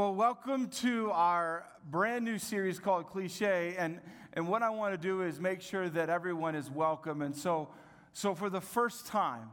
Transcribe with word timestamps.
Well, 0.00 0.14
welcome 0.14 0.70
to 0.78 1.10
our 1.10 1.66
brand 1.90 2.24
new 2.24 2.38
series 2.38 2.78
called 2.78 3.08
Cliche. 3.08 3.74
And, 3.76 4.00
and 4.32 4.48
what 4.48 4.62
I 4.62 4.70
want 4.70 4.94
to 4.94 4.98
do 4.98 5.20
is 5.20 5.38
make 5.38 5.60
sure 5.60 5.90
that 5.90 6.08
everyone 6.08 6.54
is 6.54 6.70
welcome. 6.70 7.20
And 7.20 7.36
so, 7.36 7.68
so 8.14 8.34
for 8.34 8.48
the 8.48 8.62
first 8.62 9.06
time, 9.06 9.50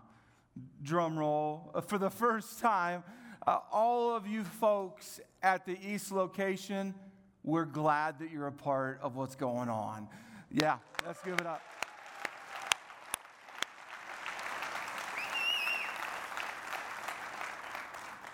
drum 0.82 1.20
roll, 1.20 1.70
uh, 1.76 1.82
for 1.82 1.98
the 1.98 2.10
first 2.10 2.62
time, 2.62 3.04
uh, 3.46 3.60
all 3.74 4.16
of 4.16 4.26
you 4.26 4.46
folks 4.46 5.20
at 5.44 5.66
the 5.66 5.78
East 5.86 6.14
location, 6.14 6.96
we're 7.44 7.66
glad 7.66 8.18
that 8.20 8.32
you're 8.32 8.48
a 8.48 8.52
part 8.54 9.00
of 9.02 9.18
what's 9.18 9.36
going 9.36 9.68
on. 9.68 10.08
Yeah, 10.50 10.78
let's 11.06 11.22
give 11.24 11.42
it 11.42 11.46
up. 11.46 11.62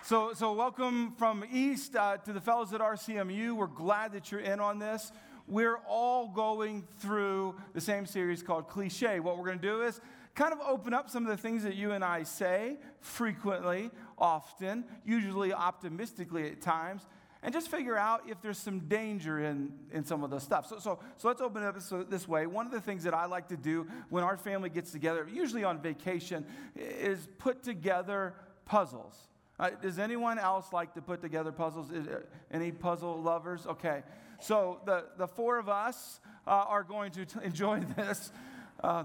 So, 0.06 0.34
so 0.34 0.52
welcome 0.52 1.14
from 1.16 1.46
East 1.50 1.96
uh, 1.96 2.18
to 2.18 2.34
the 2.34 2.40
fellows 2.40 2.74
at 2.74 2.82
RCMU. 2.82 3.52
We're 3.52 3.66
glad 3.66 4.12
that 4.12 4.30
you're 4.30 4.42
in 4.42 4.60
on 4.60 4.78
this. 4.78 5.10
We're 5.48 5.78
all 5.88 6.28
going 6.28 6.84
through 6.98 7.54
the 7.72 7.80
same 7.80 8.04
series 8.04 8.42
called 8.42 8.68
Cliche. 8.68 9.18
What 9.18 9.38
we're 9.38 9.46
going 9.46 9.60
to 9.60 9.66
do 9.66 9.80
is 9.80 10.02
kind 10.34 10.52
of 10.52 10.58
open 10.60 10.92
up 10.92 11.08
some 11.08 11.24
of 11.24 11.30
the 11.30 11.38
things 11.38 11.62
that 11.62 11.74
you 11.74 11.92
and 11.92 12.04
I 12.04 12.24
say 12.24 12.76
frequently, 13.00 13.90
often, 14.18 14.84
usually 15.06 15.54
optimistically 15.54 16.50
at 16.50 16.60
times, 16.60 17.06
and 17.42 17.54
just 17.54 17.70
figure 17.70 17.96
out 17.96 18.24
if 18.28 18.42
there's 18.42 18.58
some 18.58 18.80
danger 18.80 19.42
in, 19.42 19.72
in 19.90 20.04
some 20.04 20.22
of 20.22 20.28
the 20.28 20.38
stuff. 20.38 20.66
So, 20.66 20.78
so, 20.80 20.98
so 21.16 21.28
let's 21.28 21.40
open 21.40 21.62
it 21.62 21.66
up 21.66 22.10
this 22.10 22.28
way. 22.28 22.46
One 22.46 22.66
of 22.66 22.72
the 22.72 22.80
things 22.82 23.04
that 23.04 23.14
I 23.14 23.24
like 23.24 23.48
to 23.48 23.56
do 23.56 23.86
when 24.10 24.22
our 24.22 24.36
family 24.36 24.68
gets 24.68 24.92
together, 24.92 25.26
usually 25.32 25.64
on 25.64 25.80
vacation, 25.80 26.44
is 26.76 27.26
put 27.38 27.62
together 27.62 28.34
puzzles. 28.66 29.16
Uh, 29.58 29.70
does 29.80 29.98
anyone 29.98 30.38
else 30.38 30.72
like 30.72 30.94
to 30.94 31.02
put 31.02 31.20
together 31.20 31.52
puzzles? 31.52 31.90
Is, 31.90 32.06
uh, 32.06 32.20
any 32.50 32.72
puzzle 32.72 33.20
lovers? 33.20 33.66
Okay. 33.66 34.02
So 34.40 34.80
the, 34.84 35.04
the 35.16 35.28
four 35.28 35.58
of 35.58 35.68
us 35.68 36.20
uh, 36.46 36.50
are 36.50 36.82
going 36.82 37.12
to 37.12 37.24
t- 37.24 37.38
enjoy 37.44 37.80
this. 37.96 38.32
Uh, 38.82 39.04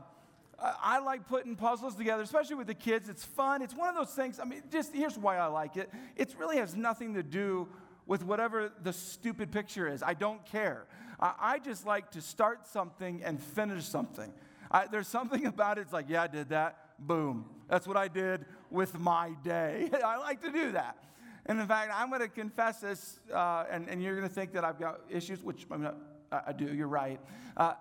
I 0.61 0.99
like 0.99 1.27
putting 1.27 1.55
puzzles 1.55 1.95
together, 1.95 2.23
especially 2.23 2.55
with 2.55 2.67
the 2.67 2.73
kids. 2.73 3.07
It's 3.07 3.23
fun. 3.23 3.61
It's 3.61 3.73
one 3.73 3.89
of 3.89 3.95
those 3.95 4.13
things. 4.13 4.39
I 4.39 4.45
mean, 4.45 4.63
just 4.71 4.93
here's 4.93 5.17
why 5.17 5.37
I 5.37 5.45
like 5.45 5.77
it. 5.77 5.89
It 6.17 6.35
really 6.37 6.57
has 6.57 6.75
nothing 6.75 7.13
to 7.13 7.23
do 7.23 7.69
with 8.05 8.25
whatever 8.25 8.71
the 8.83 8.91
stupid 8.91 9.51
picture 9.51 9.87
is. 9.87 10.03
I 10.03 10.15
don't 10.15 10.45
care. 10.45 10.85
I 11.21 11.59
just 11.59 11.85
like 11.85 12.11
to 12.11 12.21
start 12.21 12.65
something 12.65 13.21
and 13.23 13.41
finish 13.41 13.85
something. 13.85 14.33
I, 14.71 14.87
there's 14.87 15.07
something 15.07 15.45
about 15.53 15.77
it. 15.77 15.81
It's 15.81 15.93
like, 15.93 16.09
yeah, 16.09 16.23
I 16.23 16.27
did 16.27 16.49
that. 16.49 16.88
Boom. 16.99 17.45
That's 17.67 17.87
what 17.87 17.97
I 17.97 18.07
did 18.07 18.45
with 18.69 18.97
my 18.99 19.33
day. 19.43 19.89
I 20.05 20.17
like 20.17 20.41
to 20.41 20.51
do 20.51 20.71
that. 20.73 20.97
And 21.45 21.59
in 21.59 21.67
fact, 21.67 21.91
I'm 21.93 22.09
going 22.09 22.21
to 22.21 22.27
confess 22.27 22.81
this, 22.81 23.19
uh, 23.33 23.65
and, 23.71 23.89
and, 23.89 24.03
you're 24.03 24.15
going 24.15 24.27
to 24.27 24.33
think 24.33 24.53
that 24.53 24.63
I've 24.63 24.79
got 24.79 25.01
issues, 25.09 25.41
which 25.41 25.65
I, 25.71 25.77
mean, 25.77 25.91
I, 26.31 26.41
I 26.47 26.51
do, 26.51 26.65
you're 26.65 26.87
right. 26.87 27.19
Uh, 27.57 27.73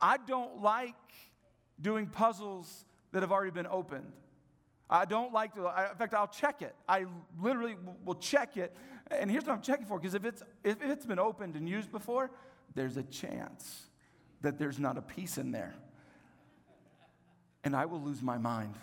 I 0.00 0.16
don't 0.16 0.60
like 0.60 0.94
doing 1.80 2.06
puzzles 2.06 2.84
that 3.12 3.22
have 3.22 3.30
already 3.30 3.52
been 3.52 3.68
opened. 3.68 4.12
I 4.88 5.04
don't 5.04 5.32
like 5.32 5.54
to, 5.54 5.66
I, 5.66 5.90
in 5.90 5.96
fact, 5.96 6.14
I'll 6.14 6.26
check 6.26 6.62
it. 6.62 6.74
I 6.88 7.06
literally 7.40 7.76
will 8.04 8.14
check 8.14 8.56
it. 8.56 8.74
And 9.10 9.30
here's 9.30 9.44
what 9.44 9.52
I'm 9.52 9.62
checking 9.62 9.86
for 9.86 9.98
because 9.98 10.14
if 10.14 10.24
it's, 10.24 10.42
if 10.64 10.82
it's 10.82 11.06
been 11.06 11.18
opened 11.18 11.56
and 11.56 11.68
used 11.68 11.90
before, 11.90 12.30
there's 12.74 12.96
a 12.96 13.02
chance 13.04 13.86
that 14.42 14.58
there's 14.58 14.78
not 14.78 14.96
a 14.96 15.02
piece 15.02 15.38
in 15.38 15.50
there. 15.50 15.74
And 17.66 17.74
I 17.74 17.84
will 17.84 18.00
lose 18.00 18.22
my 18.22 18.38
mind. 18.38 18.74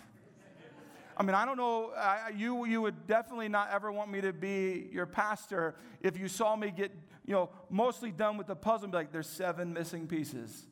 I 1.16 1.22
mean, 1.22 1.34
I 1.34 1.46
don't 1.46 1.56
know, 1.56 1.92
I, 1.96 2.32
you, 2.36 2.66
you 2.66 2.82
would 2.82 3.06
definitely 3.06 3.48
not 3.48 3.70
ever 3.72 3.90
want 3.90 4.10
me 4.10 4.20
to 4.20 4.30
be 4.30 4.90
your 4.92 5.06
pastor 5.06 5.74
if 6.02 6.18
you 6.18 6.28
saw 6.28 6.54
me 6.54 6.70
get, 6.70 6.92
you 7.24 7.32
know, 7.32 7.48
mostly 7.70 8.10
done 8.10 8.36
with 8.36 8.46
the 8.46 8.54
puzzle 8.54 8.90
like, 8.92 9.10
there's 9.10 9.26
seven 9.26 9.72
missing 9.72 10.06
pieces. 10.06 10.66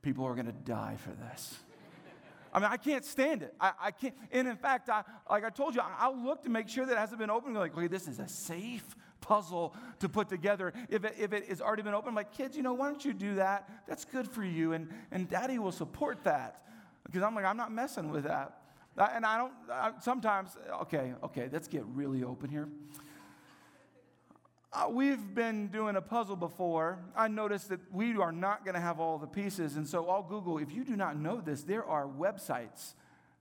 People 0.00 0.24
are 0.26 0.34
going 0.34 0.46
to 0.46 0.52
die 0.52 0.96
for 0.96 1.10
this. 1.10 1.58
I 2.52 2.60
mean, 2.60 2.68
I 2.70 2.76
can't 2.76 3.04
stand 3.04 3.42
it. 3.42 3.52
I, 3.60 3.72
I 3.82 3.90
can't. 3.90 4.14
And 4.30 4.46
in 4.46 4.56
fact, 4.56 4.88
I, 4.88 5.02
like 5.28 5.44
I 5.44 5.50
told 5.50 5.74
you, 5.74 5.80
I'll 5.98 6.16
look 6.16 6.44
to 6.44 6.50
make 6.50 6.68
sure 6.68 6.86
that 6.86 6.92
it 6.92 6.98
hasn't 6.98 7.18
been 7.18 7.30
opened. 7.30 7.56
Like, 7.56 7.76
okay, 7.76 7.88
this 7.88 8.06
is 8.06 8.20
a 8.20 8.28
safe 8.28 8.94
puzzle 9.20 9.74
to 9.98 10.08
put 10.08 10.28
together. 10.28 10.72
If 10.88 11.04
it, 11.04 11.16
if 11.18 11.32
it 11.32 11.48
has 11.48 11.60
already 11.60 11.82
been 11.82 11.94
opened, 11.94 12.10
I'm 12.10 12.14
like, 12.14 12.32
kids, 12.32 12.56
you 12.56 12.62
know, 12.62 12.74
why 12.74 12.90
don't 12.90 13.04
you 13.04 13.12
do 13.12 13.34
that? 13.34 13.68
That's 13.88 14.04
good 14.04 14.28
for 14.28 14.44
you. 14.44 14.72
And, 14.72 14.88
and 15.10 15.28
daddy 15.28 15.58
will 15.58 15.72
support 15.72 16.22
that. 16.22 16.60
Because 17.04 17.22
I'm 17.22 17.34
like, 17.34 17.44
I'm 17.44 17.56
not 17.56 17.72
messing 17.72 18.10
with 18.10 18.24
that. 18.24 18.58
And 18.96 19.26
I 19.26 19.38
don't, 19.38 19.52
I, 19.70 19.92
sometimes, 20.00 20.56
okay, 20.82 21.14
okay, 21.24 21.48
let's 21.52 21.68
get 21.68 21.84
really 21.86 22.22
open 22.22 22.48
here. 22.48 22.68
Uh, 24.72 24.88
we've 24.88 25.34
been 25.34 25.68
doing 25.68 25.94
a 25.94 26.00
puzzle 26.00 26.34
before. 26.34 26.98
I 27.16 27.28
noticed 27.28 27.68
that 27.68 27.80
we 27.92 28.16
are 28.16 28.32
not 28.32 28.64
going 28.64 28.74
to 28.74 28.80
have 28.80 28.98
all 28.98 29.18
the 29.18 29.26
pieces. 29.26 29.76
And 29.76 29.86
so 29.86 30.08
I'll 30.08 30.22
Google, 30.22 30.58
if 30.58 30.72
you 30.72 30.84
do 30.84 30.96
not 30.96 31.16
know 31.16 31.40
this, 31.40 31.62
there 31.62 31.84
are 31.84 32.06
websites 32.06 32.94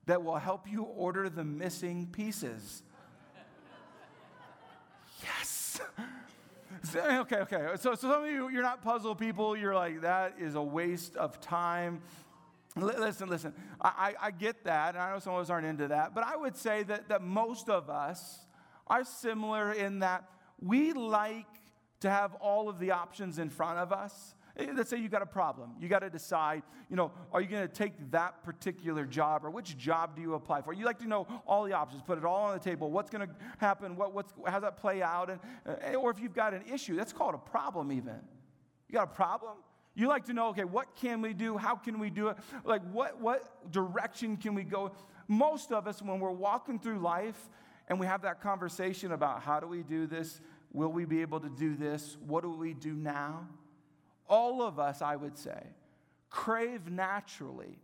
that 0.05 0.23
will 0.23 0.37
help 0.37 0.69
you 0.69 0.83
order 0.83 1.29
the 1.29 1.43
missing 1.43 2.07
pieces. 2.11 2.83
yes. 5.23 5.81
okay, 6.95 7.37
okay. 7.37 7.67
So, 7.77 7.95
so 7.95 8.09
some 8.09 8.25
of 8.25 8.29
you, 8.29 8.49
you're 8.49 8.61
not 8.61 8.83
puzzle 8.83 9.15
people. 9.15 9.57
You're 9.57 9.73
like, 9.75 10.01
that 10.01 10.35
is 10.39 10.53
a 10.53 10.61
waste 10.61 11.15
of 11.15 11.41
time. 11.41 12.01
Listen, 12.75 13.29
listen, 13.29 13.53
I, 13.79 14.15
I, 14.19 14.31
get 14.31 14.63
that, 14.63 14.95
and 14.95 15.03
I 15.03 15.13
know 15.13 15.19
some 15.19 15.35
of 15.35 15.41
us 15.41 15.51
aren't 15.51 15.67
into 15.67 15.87
that, 15.89 16.15
but 16.15 16.23
I 16.23 16.35
would 16.35 16.55
say 16.55 16.81
that, 16.83 17.07
that 17.09 17.21
most 17.21 17.69
of 17.69 17.87
us 17.87 18.39
are 18.87 19.03
similar 19.03 19.73
in 19.73 19.99
that 19.99 20.27
we 20.59 20.91
like 20.93 21.45
to 21.99 22.09
have 22.09 22.33
all 22.35 22.69
of 22.69 22.79
the 22.79 22.91
options 22.91 23.37
in 23.37 23.49
front 23.49 23.77
of 23.77 23.91
us. 23.91 24.33
Eh, 24.57 24.67
let's 24.75 24.89
say 24.89 24.97
you 24.97 25.07
got 25.07 25.21
a 25.21 25.27
problem. 25.27 25.71
You 25.79 25.87
got 25.87 25.99
to 25.99 26.09
decide, 26.09 26.63
you 26.89 26.95
know, 26.95 27.11
are 27.31 27.41
you 27.41 27.47
going 27.47 27.67
to 27.67 27.73
take 27.73 27.93
that 28.11 28.43
particular 28.43 29.05
job 29.05 29.45
or 29.45 29.51
which 29.51 29.77
job 29.77 30.15
do 30.15 30.21
you 30.21 30.33
apply 30.33 30.61
for? 30.61 30.73
You 30.73 30.85
like 30.85 30.99
to 30.99 31.07
know 31.07 31.27
all 31.47 31.63
the 31.63 31.73
options, 31.73 32.01
put 32.01 32.17
it 32.17 32.25
all 32.25 32.45
on 32.45 32.53
the 32.53 32.63
table. 32.63 32.91
What's 32.91 33.09
going 33.09 33.27
to 33.27 33.33
happen? 33.57 33.95
What, 33.95 34.13
what's, 34.13 34.33
how's 34.45 34.61
that 34.63 34.77
play 34.77 35.01
out? 35.01 35.29
And, 35.29 35.39
eh, 35.81 35.95
or 35.95 36.11
if 36.11 36.19
you've 36.19 36.33
got 36.33 36.53
an 36.53 36.63
issue, 36.71 36.95
that's 36.95 37.13
called 37.13 37.35
a 37.35 37.39
problem, 37.39 37.91
even. 37.91 38.19
You 38.89 38.93
got 38.93 39.03
a 39.03 39.15
problem? 39.15 39.57
You 39.95 40.07
like 40.07 40.25
to 40.25 40.33
know, 40.33 40.49
okay, 40.49 40.63
what 40.63 40.95
can 40.95 41.21
we 41.21 41.33
do? 41.33 41.57
How 41.57 41.75
can 41.75 41.99
we 41.99 42.09
do 42.09 42.29
it? 42.29 42.37
Like, 42.63 42.81
what, 42.91 43.19
what 43.21 43.71
direction 43.71 44.37
can 44.37 44.55
we 44.55 44.63
go? 44.63 44.91
Most 45.27 45.71
of 45.71 45.87
us, 45.87 46.01
when 46.01 46.19
we're 46.19 46.31
walking 46.31 46.79
through 46.79 46.99
life 46.99 47.49
and 47.87 47.99
we 47.99 48.07
have 48.07 48.23
that 48.23 48.41
conversation 48.41 49.11
about 49.11 49.43
how 49.43 49.59
do 49.59 49.67
we 49.67 49.83
do 49.83 50.07
this? 50.07 50.41
Will 50.71 50.91
we 50.91 51.05
be 51.05 51.21
able 51.21 51.39
to 51.39 51.49
do 51.49 51.75
this? 51.75 52.17
What 52.25 52.43
do 52.43 52.49
we 52.49 52.73
do 52.73 52.93
now? 52.93 53.47
All 54.27 54.63
of 54.63 54.79
us, 54.79 55.01
I 55.01 55.15
would 55.15 55.37
say, 55.37 55.61
crave 56.29 56.89
naturally 56.89 57.77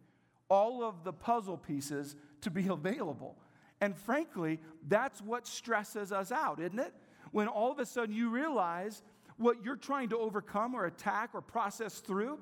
all 0.50 0.84
of 0.84 1.04
the 1.04 1.14
puzzle 1.14 1.58
pieces 1.58 2.16
to 2.42 2.50
be 2.50 2.68
available. 2.70 3.38
And 3.82 3.96
frankly, 3.96 4.60
that's 4.88 5.22
what 5.22 5.48
stresses 5.48 6.12
us 6.12 6.32
out, 6.32 6.60
isn't 6.60 6.80
it? 6.80 6.94
When 7.32 7.48
all 7.48 7.72
of 7.72 7.80
a 7.80 7.86
sudden 7.86 8.14
you 8.14 8.30
realize 8.30 9.04
what 9.40 9.64
you're 9.64 9.78
trying 9.78 10.10
to 10.10 10.18
overcome 10.18 10.76
or 10.76 10.86
attack 10.86 11.32
or 11.34 11.42
process 11.42 12.00
through 12.00 12.40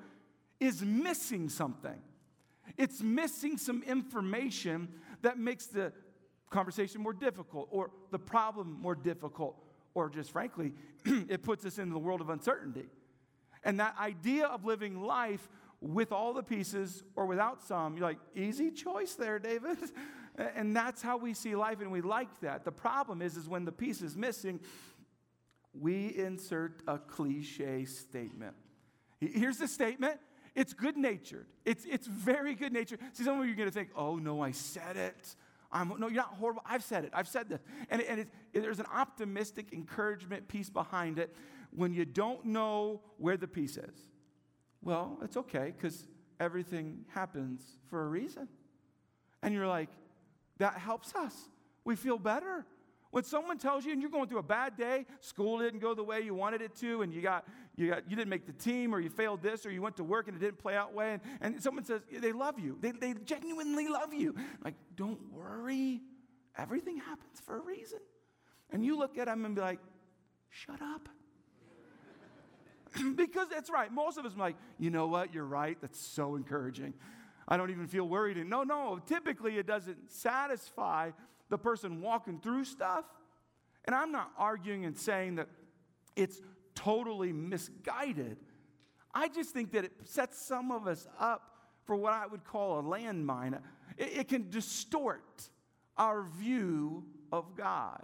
is 0.60 0.82
missing 0.82 1.48
something. 1.48 2.00
It's 2.76 3.00
missing 3.00 3.56
some 3.56 3.82
information 3.84 4.88
that 5.22 5.38
makes 5.38 5.66
the 5.66 5.92
conversation 6.50 7.00
more 7.00 7.12
difficult 7.12 7.68
or 7.70 7.90
the 8.10 8.18
problem 8.18 8.78
more 8.80 8.94
difficult, 8.94 9.56
or 9.94 10.10
just 10.10 10.32
frankly, 10.32 10.72
it 11.04 11.42
puts 11.42 11.64
us 11.64 11.78
into 11.78 11.92
the 11.92 11.98
world 11.98 12.20
of 12.20 12.30
uncertainty. 12.30 12.86
And 13.64 13.78
that 13.80 13.96
idea 13.98 14.46
of 14.46 14.64
living 14.64 15.00
life 15.00 15.48
with 15.80 16.10
all 16.10 16.32
the 16.32 16.42
pieces 16.42 17.04
or 17.14 17.26
without 17.26 17.62
some, 17.62 17.96
you're 17.96 18.06
like, 18.06 18.18
easy 18.34 18.70
choice 18.70 19.14
there, 19.14 19.38
David. 19.38 19.78
and 20.56 20.74
that's 20.74 21.02
how 21.02 21.16
we 21.16 21.34
see 21.34 21.54
life, 21.54 21.80
and 21.80 21.90
we 21.90 22.00
like 22.00 22.40
that. 22.40 22.64
The 22.64 22.72
problem 22.72 23.22
is, 23.22 23.36
is 23.36 23.48
when 23.48 23.64
the 23.64 23.72
piece 23.72 24.02
is 24.02 24.16
missing, 24.16 24.60
we 25.72 26.14
insert 26.16 26.82
a 26.86 26.98
cliche 26.98 27.84
statement. 27.84 28.54
Here's 29.20 29.58
the 29.58 29.68
statement. 29.68 30.20
It's 30.54 30.72
good 30.72 30.96
natured. 30.96 31.46
It's, 31.64 31.84
it's 31.84 32.06
very 32.06 32.54
good 32.54 32.72
natured. 32.72 33.00
See, 33.12 33.24
some 33.24 33.40
of 33.40 33.46
you 33.46 33.52
are 33.52 33.56
going 33.56 33.68
to 33.68 33.74
think, 33.74 33.90
oh, 33.94 34.16
no, 34.16 34.40
I 34.40 34.50
said 34.50 34.96
it. 34.96 35.36
I'm, 35.70 35.92
no, 35.98 36.08
you're 36.08 36.16
not 36.16 36.34
horrible. 36.34 36.62
I've 36.64 36.82
said 36.82 37.04
it. 37.04 37.10
I've 37.12 37.28
said 37.28 37.48
this. 37.48 37.60
And, 37.90 38.02
and 38.02 38.20
it, 38.20 38.28
it, 38.52 38.60
there's 38.60 38.80
an 38.80 38.86
optimistic 38.92 39.72
encouragement 39.72 40.48
piece 40.48 40.70
behind 40.70 41.18
it 41.18 41.34
when 41.70 41.92
you 41.92 42.04
don't 42.04 42.44
know 42.46 43.02
where 43.18 43.36
the 43.36 43.46
piece 43.46 43.76
is. 43.76 44.08
Well, 44.82 45.18
it's 45.22 45.36
okay 45.36 45.72
because 45.76 46.06
everything 46.40 47.04
happens 47.08 47.62
for 47.90 48.04
a 48.04 48.08
reason. 48.08 48.48
And 49.42 49.52
you're 49.52 49.66
like, 49.66 49.90
that 50.58 50.74
helps 50.74 51.14
us. 51.14 51.34
We 51.84 51.96
feel 51.96 52.18
better. 52.18 52.66
When 53.10 53.24
someone 53.24 53.56
tells 53.56 53.86
you 53.86 53.92
and 53.92 54.02
you're 54.02 54.10
going 54.10 54.28
through 54.28 54.38
a 54.38 54.42
bad 54.42 54.76
day, 54.76 55.06
school 55.20 55.58
didn't 55.58 55.80
go 55.80 55.94
the 55.94 56.04
way 56.04 56.20
you 56.20 56.34
wanted 56.34 56.60
it 56.60 56.74
to, 56.76 57.02
and 57.02 57.12
you 57.12 57.22
got 57.22 57.46
you 57.74 57.88
got 57.88 58.08
you 58.10 58.16
didn't 58.16 58.28
make 58.28 58.46
the 58.46 58.52
team, 58.52 58.94
or 58.94 59.00
you 59.00 59.08
failed 59.08 59.42
this, 59.42 59.64
or 59.64 59.70
you 59.70 59.80
went 59.80 59.96
to 59.96 60.04
work 60.04 60.28
and 60.28 60.36
it 60.36 60.40
didn't 60.40 60.58
play 60.58 60.76
out 60.76 60.92
way, 60.92 61.12
and, 61.14 61.22
and 61.40 61.62
someone 61.62 61.84
says 61.84 62.02
they 62.12 62.32
love 62.32 62.58
you, 62.58 62.76
they, 62.80 62.90
they 62.90 63.14
genuinely 63.24 63.88
love 63.88 64.12
you. 64.12 64.34
Like, 64.62 64.74
don't 64.94 65.20
worry, 65.32 66.02
everything 66.56 66.98
happens 66.98 67.40
for 67.44 67.56
a 67.56 67.60
reason. 67.60 68.00
And 68.70 68.84
you 68.84 68.98
look 68.98 69.16
at 69.16 69.26
them 69.26 69.46
and 69.46 69.54
be 69.54 69.62
like, 69.62 69.78
shut 70.50 70.82
up. 70.82 71.08
because 73.14 73.48
that's 73.48 73.70
right. 73.70 73.92
Most 73.92 74.18
of 74.18 74.26
us 74.26 74.34
are 74.34 74.38
like, 74.38 74.56
you 74.78 74.90
know 74.90 75.06
what? 75.06 75.32
You're 75.32 75.44
right. 75.44 75.78
That's 75.80 75.98
so 75.98 76.36
encouraging. 76.36 76.94
I 77.46 77.56
don't 77.56 77.70
even 77.70 77.86
feel 77.86 78.06
worried. 78.06 78.36
And 78.36 78.50
no, 78.50 78.62
no, 78.62 79.00
typically 79.06 79.56
it 79.56 79.66
doesn't 79.66 80.10
satisfy 80.10 81.12
the 81.48 81.58
person 81.58 82.00
walking 82.00 82.40
through 82.40 82.64
stuff. 82.64 83.04
And 83.84 83.94
I'm 83.94 84.12
not 84.12 84.30
arguing 84.36 84.84
and 84.84 84.96
saying 84.96 85.36
that 85.36 85.48
it's 86.14 86.40
totally 86.74 87.32
misguided. 87.32 88.36
I 89.14 89.28
just 89.28 89.50
think 89.50 89.72
that 89.72 89.84
it 89.84 89.92
sets 90.04 90.40
some 90.40 90.70
of 90.70 90.86
us 90.86 91.06
up 91.18 91.42
for 91.84 91.96
what 91.96 92.12
I 92.12 92.26
would 92.26 92.44
call 92.44 92.78
a 92.78 92.82
landmine. 92.82 93.58
It, 93.96 94.18
it 94.18 94.28
can 94.28 94.50
distort 94.50 95.48
our 95.96 96.22
view 96.22 97.04
of 97.32 97.56
God. 97.56 98.02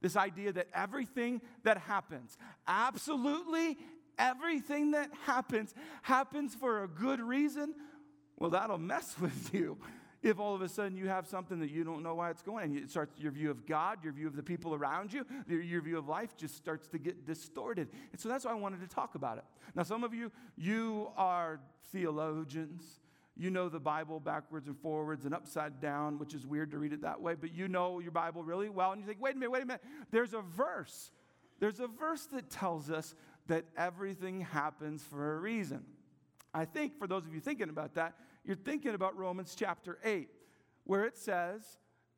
This 0.00 0.16
idea 0.16 0.52
that 0.52 0.68
everything 0.74 1.40
that 1.62 1.78
happens, 1.78 2.36
absolutely 2.66 3.78
everything 4.18 4.92
that 4.92 5.10
happens, 5.24 5.74
happens 6.02 6.54
for 6.54 6.84
a 6.84 6.88
good 6.88 7.20
reason. 7.20 7.74
Well, 8.38 8.50
that'll 8.50 8.78
mess 8.78 9.16
with 9.20 9.54
you 9.54 9.78
if 10.22 10.38
all 10.38 10.54
of 10.54 10.62
a 10.62 10.68
sudden 10.68 10.96
you 10.96 11.08
have 11.08 11.26
something 11.26 11.58
that 11.60 11.70
you 11.70 11.84
don't 11.84 12.02
know 12.02 12.14
why 12.14 12.30
it's 12.30 12.42
going, 12.42 12.64
and 12.64 12.78
it 12.78 12.90
starts 12.90 13.18
your 13.18 13.32
view 13.32 13.50
of 13.50 13.66
God, 13.66 14.04
your 14.04 14.12
view 14.12 14.26
of 14.26 14.36
the 14.36 14.42
people 14.42 14.74
around 14.74 15.12
you, 15.12 15.26
your, 15.48 15.60
your, 15.60 15.82
view 15.82 15.98
of 15.98 16.08
life 16.08 16.36
just 16.36 16.56
starts 16.56 16.86
to 16.88 16.98
get 16.98 17.26
distorted. 17.26 17.88
And 18.12 18.20
so 18.20 18.28
that's 18.28 18.44
why 18.44 18.52
I 18.52 18.54
wanted 18.54 18.80
to 18.80 18.86
talk 18.86 19.14
about 19.14 19.38
it. 19.38 19.44
Now, 19.74 19.82
some 19.82 20.04
of 20.04 20.14
you, 20.14 20.30
you 20.56 21.08
are 21.16 21.60
theologians. 21.90 23.00
You 23.36 23.50
know 23.50 23.68
the 23.68 23.80
Bible 23.80 24.20
backwards 24.20 24.68
and 24.68 24.78
forwards 24.78 25.24
and 25.24 25.34
upside 25.34 25.80
down, 25.80 26.18
which 26.18 26.34
is 26.34 26.46
weird 26.46 26.70
to 26.72 26.78
read 26.78 26.92
it 26.92 27.02
that 27.02 27.20
way, 27.20 27.34
but 27.34 27.54
you 27.54 27.66
know 27.66 27.98
your 27.98 28.12
Bible 28.12 28.44
really 28.44 28.68
well. 28.68 28.92
And 28.92 29.00
you 29.00 29.06
think, 29.06 29.20
wait 29.20 29.34
a 29.34 29.38
minute, 29.38 29.50
wait 29.50 29.62
a 29.62 29.66
minute. 29.66 29.82
There's 30.10 30.34
a 30.34 30.42
verse. 30.42 31.10
There's 31.58 31.80
a 31.80 31.86
verse 31.86 32.26
that 32.32 32.50
tells 32.50 32.90
us 32.90 33.14
that 33.46 33.64
everything 33.76 34.42
happens 34.42 35.02
for 35.02 35.34
a 35.34 35.38
reason. 35.38 35.84
I 36.54 36.66
think 36.66 36.98
for 36.98 37.06
those 37.06 37.24
of 37.24 37.34
you 37.34 37.40
thinking 37.40 37.70
about 37.70 37.94
that, 37.94 38.14
you're 38.44 38.56
thinking 38.56 38.94
about 38.94 39.16
Romans 39.16 39.54
chapter 39.56 39.98
8, 40.04 40.28
where 40.84 41.04
it 41.04 41.16
says, 41.16 41.62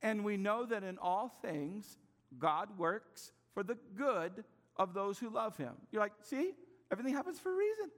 And 0.03 0.25
we 0.25 0.37
know 0.37 0.65
that 0.67 0.83
in 0.83 0.99
all 0.99 1.29
things 1.43 1.99
God 2.39 2.79
works 2.79 3.33
for 3.53 3.63
the 3.63 3.77
good 3.97 4.45
of 4.77 4.95
those 4.95 5.19
who 5.19 5.31
love 5.31 5.57
him. 5.57 5.75
You're 5.93 6.03
like, 6.03 6.13
see, 6.21 6.53
everything 6.91 7.15
happens 7.15 7.39
for 7.39 7.53
a 7.53 7.57
reason. 7.57 7.91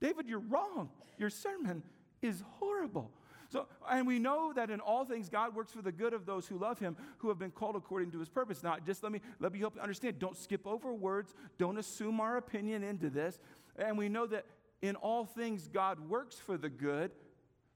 David, 0.00 0.28
you're 0.28 0.40
wrong. 0.40 0.90
Your 1.18 1.30
sermon 1.30 1.82
is 2.22 2.42
horrible. 2.58 3.10
So, 3.50 3.66
and 3.90 4.06
we 4.06 4.18
know 4.18 4.52
that 4.52 4.70
in 4.70 4.80
all 4.80 5.06
things 5.06 5.30
God 5.30 5.54
works 5.54 5.72
for 5.72 5.80
the 5.80 5.90
good 5.90 6.12
of 6.12 6.26
those 6.26 6.46
who 6.46 6.58
love 6.58 6.78
him, 6.78 6.96
who 7.18 7.28
have 7.28 7.38
been 7.38 7.50
called 7.50 7.76
according 7.76 8.10
to 8.10 8.18
his 8.18 8.28
purpose. 8.28 8.62
Now, 8.62 8.76
just 8.84 9.02
let 9.02 9.10
me 9.10 9.20
let 9.40 9.52
me 9.52 9.58
help 9.58 9.76
you 9.76 9.80
understand. 9.80 10.18
Don't 10.18 10.36
skip 10.36 10.66
over 10.66 10.92
words. 10.92 11.34
Don't 11.56 11.78
assume 11.78 12.20
our 12.20 12.36
opinion 12.36 12.82
into 12.82 13.08
this. 13.08 13.38
And 13.76 13.96
we 13.96 14.10
know 14.10 14.26
that 14.26 14.44
in 14.82 14.96
all 14.96 15.24
things 15.24 15.66
God 15.66 15.98
works 16.10 16.36
for 16.36 16.58
the 16.58 16.68
good 16.68 17.10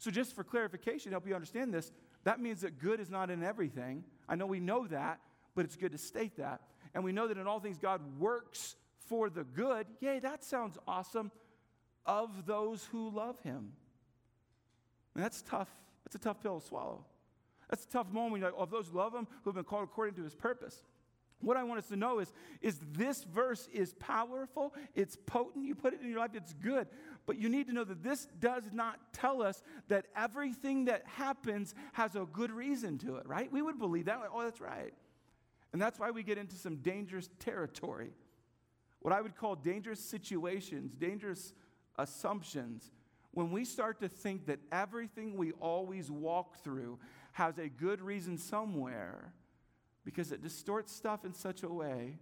so, 0.03 0.11
just 0.11 0.35
for 0.35 0.43
clarification, 0.43 1.13
to 1.13 1.15
help 1.15 1.29
you 1.29 1.35
understand 1.37 1.73
this, 1.73 1.93
that 2.25 2.41
means 2.41 2.63
that 2.63 2.81
good 2.81 2.99
is 2.99 3.09
not 3.09 3.31
in 3.31 3.45
everything. 3.45 4.03
I 4.29 4.35
know 4.35 4.47
we 4.47 4.59
know 4.59 4.89
that, 4.89 5.21
but 5.55 5.65
it's 5.65 5.77
good 5.77 5.93
to 5.93 5.99
state 5.99 6.39
that. 6.39 6.61
And 6.93 7.05
we 7.05 7.13
know 7.13 7.29
that 7.29 7.39
in 7.39 7.47
all 7.47 7.61
things 7.61 7.79
God 7.79 8.01
works 8.19 8.75
for 9.07 9.31
the 9.31 9.45
good. 9.45 9.87
Yay, 10.01 10.19
that 10.19 10.43
sounds 10.43 10.77
awesome. 10.89 11.31
Of 12.05 12.47
those 12.47 12.85
who 12.91 13.11
love 13.11 13.39
him. 13.43 13.75
And 15.15 15.23
that's 15.23 15.41
tough. 15.41 15.69
That's 16.05 16.17
a 16.17 16.19
tough 16.19 16.43
pill 16.43 16.59
to 16.59 16.67
swallow. 16.67 17.05
That's 17.71 17.85
a 17.85 17.89
tough 17.89 18.11
moment. 18.11 18.43
Like, 18.43 18.55
of 18.59 18.73
those 18.73 18.89
who 18.89 18.99
love 18.99 19.15
him, 19.15 19.29
who 19.45 19.51
have 19.51 19.55
been 19.55 19.63
called 19.63 19.85
according 19.85 20.17
to 20.17 20.25
his 20.25 20.35
purpose. 20.35 20.83
What 21.43 21.57
I 21.57 21.65
want 21.65 21.79
us 21.79 21.89
to 21.89 21.97
know 21.97 22.21
is, 22.21 22.33
is 22.61 22.81
this 22.93 23.25
verse 23.25 23.69
is 23.73 23.95
powerful, 23.95 24.75
it's 24.95 25.17
potent, 25.27 25.67
you 25.67 25.75
put 25.75 25.93
it 25.93 26.01
in 26.01 26.09
your 26.09 26.21
life, 26.21 26.31
it's 26.35 26.53
good. 26.53 26.87
But 27.25 27.39
you 27.39 27.49
need 27.49 27.69
to 27.69 27.73
know 27.73 27.85
that 27.85 28.03
this 28.03 28.27
does 28.41 28.65
not 28.73 28.99
tell 29.13 29.43
us 29.43 29.63
that 29.89 30.07
everything 30.17 30.87
that 30.87 31.05
happens 31.07 31.75
has 31.93 32.17
a 32.17 32.27
good 32.33 32.51
reason 32.51 32.99
to 32.99 33.17
it, 33.17 33.27
right? 33.27 33.51
We 33.53 33.63
would 33.63 33.79
believe 33.79 34.07
that. 34.07 34.21
Oh, 34.33 34.43
that's 34.43 34.61
right. 34.61 34.93
And 35.73 35.81
that's 35.81 35.99
why 35.99 36.11
we 36.11 36.23
get 36.23 36.37
into 36.37 36.57
some 36.57 36.77
dangerous 36.77 37.31
territory. 37.39 38.11
What 39.01 39.15
I 39.15 39.21
would 39.21 39.37
call 39.37 39.55
dangerous 39.55 40.01
situations, 40.01 40.93
dangerous 40.95 41.53
assumptions. 41.97 42.91
When 43.31 43.51
we 43.51 43.65
start 43.65 44.01
to 44.01 44.09
think 44.09 44.47
that 44.47 44.59
everything 44.71 45.37
we 45.37 45.53
always 45.53 46.11
walk 46.11 46.63
through 46.63 46.99
has 47.33 47.59
a 47.59 47.69
good 47.69 48.03
reason 48.03 48.37
somewhere, 48.37 49.33
because 50.05 50.33
it 50.33 50.43
distorts 50.43 50.93
stuff 50.93 51.25
in 51.25 51.33
such 51.33 51.63
a 51.63 51.69
way 51.69 52.19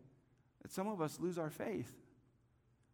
that 0.63 0.71
some 0.71 0.87
of 0.87 1.01
us 1.01 1.19
lose 1.19 1.39
our 1.39 1.51
faith. 1.51 1.91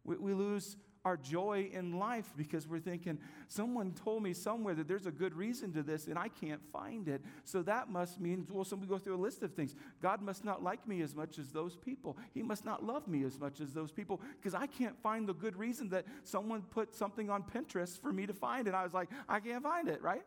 We, 0.03 0.15
we 0.17 0.33
lose 0.33 0.77
our 1.07 1.15
joy 1.15 1.69
in 1.71 1.97
life 1.97 2.33
because 2.35 2.67
we're 2.67 2.81
thinking, 2.81 3.17
someone 3.47 3.93
told 3.93 4.21
me 4.21 4.33
somewhere 4.33 4.75
that 4.75 4.89
there's 4.89 5.05
a 5.05 5.11
good 5.11 5.33
reason 5.33 5.71
to 5.71 5.81
this 5.81 6.07
and 6.07 6.19
I 6.19 6.27
can't 6.27 6.61
find 6.73 7.07
it. 7.07 7.21
So 7.45 7.61
that 7.63 7.89
must 7.89 8.19
mean, 8.19 8.45
well, 8.51 8.65
somebody 8.65 8.89
go 8.89 8.97
through 8.97 9.15
a 9.15 9.23
list 9.23 9.41
of 9.41 9.53
things. 9.53 9.73
God 10.01 10.21
must 10.21 10.43
not 10.43 10.61
like 10.61 10.85
me 10.85 11.01
as 11.01 11.15
much 11.15 11.39
as 11.39 11.51
those 11.51 11.77
people. 11.77 12.17
He 12.33 12.43
must 12.43 12.65
not 12.65 12.83
love 12.83 13.07
me 13.07 13.23
as 13.23 13.39
much 13.39 13.61
as 13.61 13.71
those 13.71 13.89
people 13.89 14.19
because 14.37 14.53
I 14.53 14.67
can't 14.67 15.01
find 15.01 15.29
the 15.29 15.33
good 15.33 15.55
reason 15.55 15.87
that 15.89 16.03
someone 16.25 16.61
put 16.63 16.93
something 16.93 17.29
on 17.29 17.43
Pinterest 17.43 17.97
for 17.97 18.11
me 18.11 18.25
to 18.25 18.33
find. 18.33 18.67
And 18.67 18.75
I 18.75 18.83
was 18.83 18.93
like, 18.93 19.09
I 19.29 19.39
can't 19.39 19.63
find 19.63 19.87
it, 19.87 20.01
right? 20.01 20.23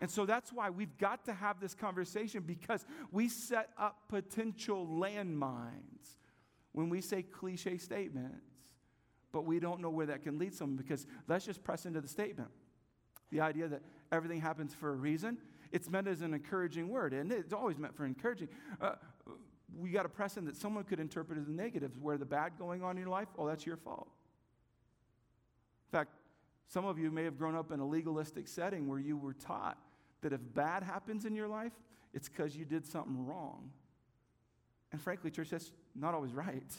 And 0.00 0.08
so 0.08 0.26
that's 0.26 0.52
why 0.52 0.70
we've 0.70 0.96
got 0.96 1.24
to 1.24 1.32
have 1.32 1.58
this 1.58 1.74
conversation 1.74 2.44
because 2.46 2.84
we 3.10 3.28
set 3.28 3.70
up 3.76 4.04
potential 4.08 4.86
landmines 4.86 6.18
when 6.72 6.88
we 6.88 7.00
say 7.00 7.22
cliche 7.22 7.78
statements 7.78 8.53
but 9.34 9.44
we 9.44 9.58
don't 9.58 9.80
know 9.80 9.90
where 9.90 10.06
that 10.06 10.22
can 10.22 10.38
lead 10.38 10.54
someone 10.54 10.76
because 10.76 11.08
let's 11.26 11.44
just 11.44 11.64
press 11.64 11.86
into 11.86 12.00
the 12.00 12.06
statement. 12.06 12.50
The 13.32 13.40
idea 13.40 13.66
that 13.66 13.82
everything 14.12 14.40
happens 14.40 14.72
for 14.72 14.90
a 14.90 14.94
reason, 14.94 15.38
it's 15.72 15.90
meant 15.90 16.06
as 16.06 16.22
an 16.22 16.34
encouraging 16.34 16.88
word, 16.88 17.12
and 17.12 17.32
it's 17.32 17.52
always 17.52 17.76
meant 17.76 17.96
for 17.96 18.06
encouraging. 18.06 18.48
Uh, 18.80 18.92
we 19.76 19.90
got 19.90 20.04
to 20.04 20.08
press 20.08 20.36
in 20.36 20.44
that 20.44 20.56
someone 20.56 20.84
could 20.84 21.00
interpret 21.00 21.36
it 21.36 21.42
as 21.42 21.48
negatives, 21.48 21.98
where 21.98 22.16
the 22.16 22.24
bad 22.24 22.52
going 22.60 22.84
on 22.84 22.92
in 22.92 22.98
your 22.98 23.10
life, 23.10 23.26
oh, 23.36 23.48
that's 23.48 23.66
your 23.66 23.76
fault. 23.76 24.06
In 25.88 25.98
fact, 25.98 26.12
some 26.68 26.84
of 26.84 26.96
you 26.96 27.10
may 27.10 27.24
have 27.24 27.36
grown 27.36 27.56
up 27.56 27.72
in 27.72 27.80
a 27.80 27.86
legalistic 27.86 28.46
setting 28.46 28.86
where 28.86 29.00
you 29.00 29.16
were 29.16 29.34
taught 29.34 29.78
that 30.22 30.32
if 30.32 30.40
bad 30.54 30.84
happens 30.84 31.24
in 31.24 31.34
your 31.34 31.48
life, 31.48 31.72
it's 32.12 32.28
because 32.28 32.56
you 32.56 32.64
did 32.64 32.86
something 32.86 33.26
wrong. 33.26 33.72
And 34.92 35.00
frankly, 35.00 35.32
church, 35.32 35.50
that's 35.50 35.72
not 35.96 36.14
always 36.14 36.32
right. 36.32 36.72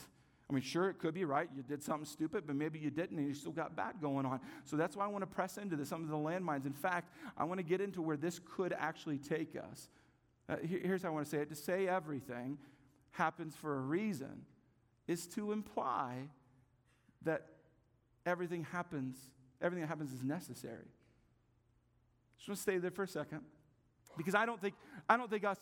I 0.49 0.53
mean, 0.53 0.61
sure, 0.61 0.89
it 0.89 0.99
could 0.99 1.15
be 1.15 1.25
right. 1.25 1.49
You 1.55 1.63
did 1.63 1.81
something 1.81 2.05
stupid, 2.05 2.43
but 2.45 2.55
maybe 2.55 2.77
you 2.77 2.91
didn't, 2.91 3.17
and 3.17 3.27
you 3.27 3.33
still 3.33 3.51
got 3.51 3.75
bad 3.75 3.95
going 3.99 4.27
on. 4.27 4.39
So 4.63 4.77
that's 4.77 4.95
why 4.95 5.05
I 5.05 5.07
want 5.07 5.23
to 5.23 5.27
press 5.27 5.57
into 5.57 5.75
this, 5.75 5.89
some 5.89 6.03
of 6.03 6.09
the 6.09 6.15
landmines. 6.15 6.67
In 6.67 6.73
fact, 6.73 7.11
I 7.35 7.43
want 7.45 7.57
to 7.59 7.63
get 7.63 7.81
into 7.81 8.01
where 8.01 8.17
this 8.17 8.39
could 8.55 8.71
actually 8.77 9.17
take 9.17 9.55
us. 9.55 9.89
Uh, 10.47 10.57
here's 10.61 11.01
how 11.01 11.09
I 11.09 11.11
want 11.11 11.25
to 11.25 11.29
say 11.31 11.39
it 11.39 11.49
to 11.49 11.55
say 11.55 11.87
everything 11.87 12.59
happens 13.11 13.55
for 13.55 13.75
a 13.75 13.79
reason 13.79 14.45
is 15.07 15.25
to 15.27 15.51
imply 15.51 16.29
that 17.23 17.47
everything 18.25 18.65
happens, 18.71 19.17
everything 19.61 19.81
that 19.81 19.87
happens 19.87 20.11
is 20.11 20.23
necessary. 20.23 20.91
Just 22.37 22.49
want 22.49 22.57
to 22.57 22.61
stay 22.61 22.77
there 22.77 22.91
for 22.91 23.03
a 23.03 23.07
second. 23.07 23.41
Because 24.15 24.35
I 24.35 24.45
don't 24.45 24.61
think, 24.61 24.75
I 25.09 25.17
don't 25.17 25.29
think 25.29 25.43
us, 25.43 25.57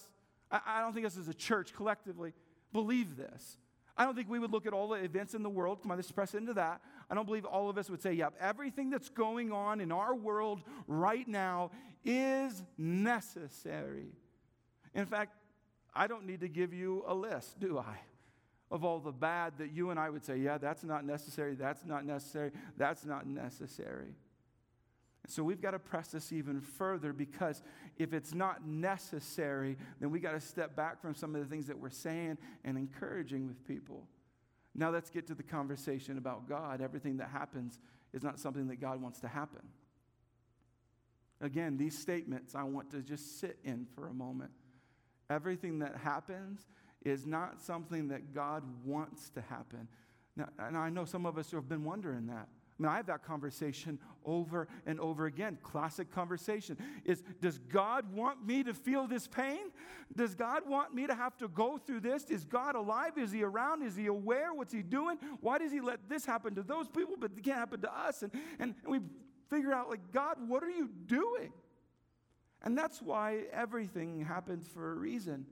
I, 0.51 0.59
I 0.65 0.81
don't 0.81 0.93
think 0.93 1.05
us 1.05 1.17
as 1.17 1.29
a 1.29 1.33
church 1.33 1.73
collectively 1.73 2.33
believe 2.73 3.15
this. 3.15 3.57
I 3.95 4.05
don't 4.05 4.15
think 4.15 4.29
we 4.29 4.39
would 4.39 4.51
look 4.51 4.65
at 4.65 4.73
all 4.73 4.87
the 4.87 4.95
events 4.95 5.35
in 5.35 5.43
the 5.43 5.49
world. 5.49 5.81
Come 5.81 5.91
on, 5.91 5.97
let's 5.97 6.11
press 6.11 6.33
into 6.33 6.53
that. 6.55 6.81
I 7.09 7.15
don't 7.15 7.25
believe 7.25 7.45
all 7.45 7.69
of 7.69 7.77
us 7.77 7.89
would 7.89 8.01
say, 8.01 8.13
yep, 8.13 8.33
everything 8.39 8.89
that's 8.89 9.09
going 9.09 9.51
on 9.51 9.79
in 9.79 9.91
our 9.91 10.15
world 10.15 10.61
right 10.87 11.27
now 11.27 11.69
is 12.03 12.63
necessary. 12.77 14.11
In 14.95 15.05
fact, 15.05 15.33
I 15.93 16.07
don't 16.07 16.25
need 16.25 16.39
to 16.41 16.49
give 16.49 16.73
you 16.73 17.03
a 17.07 17.13
list, 17.13 17.59
do 17.59 17.77
I? 17.77 17.99
Of 18.71 18.83
all 18.83 18.99
the 18.99 19.11
bad 19.11 19.53
that 19.59 19.71
you 19.71 19.91
and 19.91 19.99
I 19.99 20.09
would 20.09 20.25
say, 20.25 20.37
yeah, 20.37 20.57
that's 20.57 20.83
not 20.83 21.05
necessary, 21.05 21.53
that's 21.53 21.85
not 21.85 22.03
necessary, 22.03 22.51
that's 22.77 23.05
not 23.05 23.27
necessary. 23.27 24.15
So 25.27 25.41
we've 25.43 25.61
got 25.61 25.71
to 25.71 25.79
press 25.79 26.09
this 26.09 26.33
even 26.33 26.59
further 26.59 27.13
because 27.13 27.63
if 27.97 28.13
it's 28.13 28.33
not 28.33 28.65
necessary, 28.65 29.77
then 29.99 30.11
we 30.11 30.19
got 30.19 30.33
to 30.33 30.41
step 30.41 30.75
back 30.75 31.01
from 31.01 31.15
some 31.15 31.33
of 31.33 31.41
the 31.41 31.47
things 31.47 31.67
that 31.67 31.79
we're 31.79 31.89
saying 31.89 32.37
and 32.65 32.77
encouraging 32.77 33.47
with 33.47 33.65
people. 33.65 34.07
Now 34.75 34.89
let's 34.89 35.09
get 35.09 35.27
to 35.27 35.35
the 35.35 35.43
conversation 35.43 36.17
about 36.17 36.49
God. 36.49 36.81
Everything 36.81 37.17
that 37.17 37.29
happens 37.29 37.79
is 38.11 38.23
not 38.23 38.39
something 38.39 38.67
that 38.67 38.81
God 38.81 39.01
wants 39.01 39.19
to 39.21 39.27
happen. 39.27 39.61
Again, 41.39 41.77
these 41.77 41.97
statements 41.97 42.55
I 42.55 42.63
want 42.63 42.91
to 42.91 43.01
just 43.01 43.39
sit 43.39 43.59
in 43.63 43.85
for 43.95 44.07
a 44.07 44.13
moment. 44.13 44.51
Everything 45.29 45.79
that 45.79 45.95
happens 45.97 46.67
is 47.05 47.25
not 47.25 47.61
something 47.61 48.09
that 48.09 48.33
God 48.33 48.63
wants 48.85 49.29
to 49.31 49.41
happen. 49.41 49.87
Now, 50.35 50.49
and 50.59 50.77
I 50.77 50.89
know 50.89 51.05
some 51.05 51.25
of 51.25 51.37
us 51.37 51.51
have 51.51 51.69
been 51.69 51.83
wondering 51.83 52.27
that. 52.27 52.47
Mean, 52.83 52.91
I 52.91 52.97
have 52.97 53.05
that 53.07 53.23
conversation 53.23 53.97
over 54.25 54.67
and 54.85 54.99
over 54.99 55.25
again. 55.25 55.57
Classic 55.63 56.11
conversation 56.11 56.77
is 57.05 57.23
Does 57.41 57.57
God 57.57 58.13
want 58.13 58.45
me 58.45 58.63
to 58.63 58.73
feel 58.73 59.07
this 59.07 59.27
pain? 59.27 59.71
Does 60.15 60.35
God 60.35 60.63
want 60.67 60.93
me 60.93 61.07
to 61.07 61.15
have 61.15 61.37
to 61.37 61.47
go 61.47 61.77
through 61.77 62.01
this? 62.01 62.25
Is 62.29 62.45
God 62.45 62.75
alive? 62.75 63.17
Is 63.17 63.31
He 63.31 63.43
around? 63.43 63.83
Is 63.83 63.95
He 63.95 64.07
aware? 64.07 64.53
What's 64.53 64.73
He 64.73 64.81
doing? 64.81 65.17
Why 65.39 65.57
does 65.57 65.71
He 65.71 65.79
let 65.79 66.09
this 66.09 66.25
happen 66.25 66.55
to 66.55 66.63
those 66.63 66.87
people, 66.87 67.15
but 67.19 67.31
it 67.35 67.43
can't 67.43 67.57
happen 67.57 67.81
to 67.81 67.97
us? 67.97 68.21
And, 68.21 68.31
and, 68.59 68.75
and 68.83 68.91
we 68.91 68.99
figure 69.49 69.73
out, 69.73 69.89
like, 69.89 70.11
God, 70.11 70.37
what 70.47 70.63
are 70.63 70.69
you 70.69 70.89
doing? 71.05 71.53
And 72.61 72.77
that's 72.77 73.01
why 73.01 73.43
everything 73.51 74.23
happens 74.23 74.67
for 74.67 74.91
a 74.91 74.95
reason, 74.95 75.45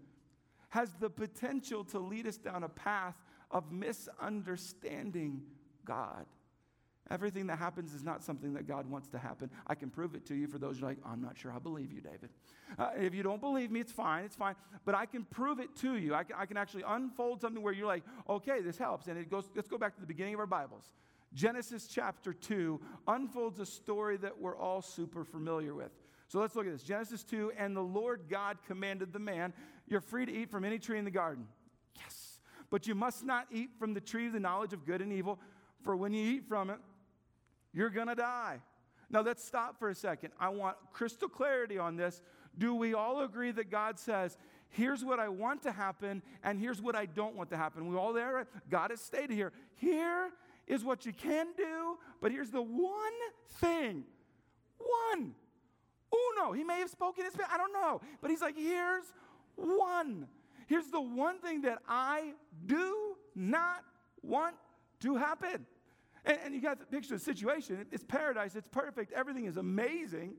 has 0.70 0.94
the 1.00 1.10
potential 1.10 1.84
to 1.86 2.00
lead 2.00 2.28
us 2.28 2.38
down 2.38 2.64
a 2.64 2.70
path 2.70 3.16
of 3.50 3.72
misunderstanding 3.72 5.42
God. 5.84 6.26
Everything 7.12 7.48
that 7.48 7.60
happens 7.60 7.94
is 7.94 8.04
not 8.04 8.24
something 8.24 8.54
that 8.54 8.68
God 8.68 8.90
wants 8.90 9.10
to 9.10 9.18
happen. 9.18 9.50
I 9.68 9.76
can 9.76 9.90
prove 9.90 10.16
it 10.16 10.26
to 10.28 10.34
you 10.34 10.48
for 10.48 10.58
those 10.58 10.80
who 10.80 10.86
are 10.86 10.90
like, 10.90 10.98
I'm 11.06 11.22
not 11.22 11.38
sure 11.38 11.52
I 11.52 11.60
believe 11.60 11.92
you, 11.92 12.00
David. 12.00 12.30
Uh, 12.80 12.92
if 12.98 13.14
you 13.14 13.22
don't 13.22 13.42
believe 13.42 13.70
me, 13.70 13.82
it's 13.82 13.92
fine, 13.92 14.24
it's 14.24 14.38
fine. 14.38 14.56
But 14.86 14.96
I 14.96 15.06
can 15.06 15.26
prove 15.26 15.60
it 15.60 15.76
to 15.78 15.98
you. 15.98 16.16
I 16.16 16.24
can, 16.24 16.38
I 16.40 16.46
can 16.46 16.56
actually 16.56 16.84
unfold 16.88 17.42
something 17.42 17.62
where 17.62 17.74
you're 17.74 17.86
like, 17.86 18.04
okay, 18.30 18.62
this 18.62 18.78
helps. 18.78 19.08
And 19.08 19.18
it 19.20 19.30
goes, 19.30 19.50
let's 19.56 19.68
go 19.68 19.78
back 19.78 19.94
to 19.96 20.02
the 20.02 20.08
beginning 20.08 20.36
of 20.36 20.40
our 20.40 20.48
Bibles. 20.48 20.86
Genesis 21.34 21.88
chapter 21.88 22.34
2 22.34 22.80
unfolds 23.10 23.60
a 23.60 23.66
story 23.66 24.16
that 24.18 24.40
we're 24.40 24.58
all 24.58 24.82
super 24.82 25.26
familiar 25.26 25.74
with. 25.74 25.92
So 26.30 26.40
let's 26.40 26.56
look 26.56 26.66
at 26.66 26.72
this. 26.72 26.84
Genesis 26.84 27.26
2, 27.26 27.52
and 27.58 27.76
the 27.76 27.82
Lord 27.82 28.22
God 28.30 28.58
commanded 28.66 29.12
the 29.12 29.20
man, 29.20 29.52
You're 29.86 30.00
free 30.00 30.26
to 30.26 30.32
eat 30.32 30.50
from 30.50 30.64
any 30.64 30.80
tree 30.80 30.98
in 30.98 31.04
the 31.04 31.12
garden. 31.12 31.46
Yes. 31.98 32.40
But 32.70 32.88
you 32.88 32.96
must 32.96 33.26
not 33.26 33.48
eat 33.52 33.72
from 33.78 33.94
the 33.94 34.00
tree 34.00 34.28
of 34.28 34.34
the 34.34 34.40
knowledge 34.40 34.72
of 34.72 34.86
good 34.86 35.02
and 35.02 35.12
evil, 35.12 35.40
for 35.84 35.98
when 35.98 36.14
you 36.14 36.24
eat 36.24 36.48
from 36.48 36.70
it, 36.70 36.78
you're 37.74 37.90
going 37.90 38.08
to 38.08 38.16
die. 38.16 38.60
Now 39.10 39.22
let's 39.22 39.44
stop 39.44 39.78
for 39.78 39.90
a 39.90 39.96
second. 39.96 40.32
I 40.40 40.50
want 40.50 40.78
crystal 40.94 41.28
clarity 41.28 41.78
on 41.78 41.96
this. 41.98 42.22
Do 42.58 42.76
we 42.76 42.94
all 42.94 43.22
agree 43.22 43.52
that 43.52 43.70
God 43.70 44.00
says, 44.00 44.38
here's 44.70 45.04
what 45.04 45.20
I 45.20 45.30
want 45.30 45.64
to 45.64 45.72
happen 45.72 46.22
and 46.44 46.60
here's 46.60 46.82
what 46.82 46.96
I 46.96 47.06
don't 47.06 47.36
want 47.36 47.50
to 47.50 47.58
happen? 47.58 47.88
We 47.88 47.98
all 47.98 48.14
there? 48.14 48.48
God 48.70 48.92
has 48.92 49.02
stated 49.02 49.32
here. 49.32 49.52
Here 49.76 50.30
is 50.68 50.84
what 50.84 51.06
you 51.06 51.14
can 51.14 51.48
do, 51.58 51.98
but 52.22 52.32
here's 52.32 52.52
the 52.52 52.62
one 52.62 53.14
thing. 53.60 54.04
One. 54.78 55.34
Uno. 56.14 56.54
He 56.54 56.64
may 56.64 56.80
have 56.80 56.90
spoken 56.90 57.26
his, 57.26 57.34
I 57.52 57.58
don't 57.58 57.74
know. 57.74 58.02
But 58.22 58.32
he's 58.32 58.42
like, 58.42 58.58
here's 58.58 59.06
one. 59.56 60.28
Here's 60.68 60.88
the 60.88 61.02
one 61.02 61.40
thing 61.40 61.62
that 61.62 61.80
I 61.88 62.34
do 62.66 63.16
not 63.36 63.84
want 64.22 64.56
to 65.02 65.16
happen. 65.18 65.66
And, 66.26 66.38
and 66.46 66.56
you 66.56 66.62
got 66.62 66.80
the 66.80 66.86
picture 66.86 67.16
of 67.16 67.20
the 67.20 67.26
situation. 67.26 67.86
It's 67.92 68.04
paradise, 68.04 68.56
it's 68.56 68.68
perfect, 68.68 69.14
everything 69.14 69.46
is 69.46 69.58
amazing. 69.58 70.34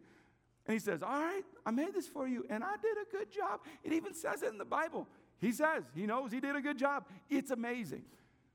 And 0.66 0.74
he 0.74 0.78
says, 0.78 1.02
All 1.02 1.10
right, 1.10 1.42
I 1.66 1.70
made 1.70 1.94
this 1.94 2.06
for 2.06 2.28
you, 2.28 2.44
and 2.48 2.62
I 2.62 2.76
did 2.80 2.96
a 2.96 3.10
good 3.10 3.32
job. 3.32 3.60
It 3.82 3.92
even 3.92 4.14
says 4.14 4.42
it 4.42 4.50
in 4.50 4.58
the 4.58 4.64
Bible. 4.64 5.08
He 5.40 5.52
says, 5.52 5.84
He 5.94 6.06
knows 6.06 6.32
he 6.32 6.40
did 6.40 6.54
a 6.54 6.60
good 6.60 6.78
job. 6.78 7.06
It's 7.28 7.50
amazing. 7.50 8.04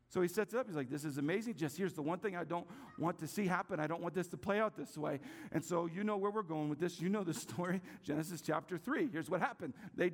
So 0.10 0.22
he 0.22 0.30
sets 0.30 0.54
it 0.54 0.60
up. 0.60 0.68
He's 0.68 0.76
like, 0.76 0.90
This 0.90 1.04
is 1.04 1.18
amazing. 1.18 1.56
Just 1.56 1.78
here's 1.78 1.94
the 1.94 2.02
one 2.02 2.20
thing 2.20 2.38
I 2.38 2.46
don't 2.46 2.68
want 2.98 3.20
to 3.20 3.28
see 3.28 3.46
happen. 3.46 3.80
I 3.80 3.88
don't 3.88 4.02
want 4.02 4.14
this 4.14 4.30
to 4.30 4.38
play 4.38 4.60
out 4.60 4.78
this 4.78 4.98
way. 4.98 5.20
And 5.52 5.64
so 5.64 5.86
you 5.86 6.06
know 6.06 6.16
where 6.16 6.32
we're 6.32 6.44
going 6.44 6.70
with 6.70 6.80
this. 6.80 7.02
You 7.02 7.10
know 7.10 7.24
the 7.24 7.34
story. 7.48 7.82
Genesis 8.04 8.42
chapter 8.42 8.78
3. 8.78 9.10
Here's 9.12 9.30
what 9.30 9.42
happened 9.42 9.74
they 9.96 10.12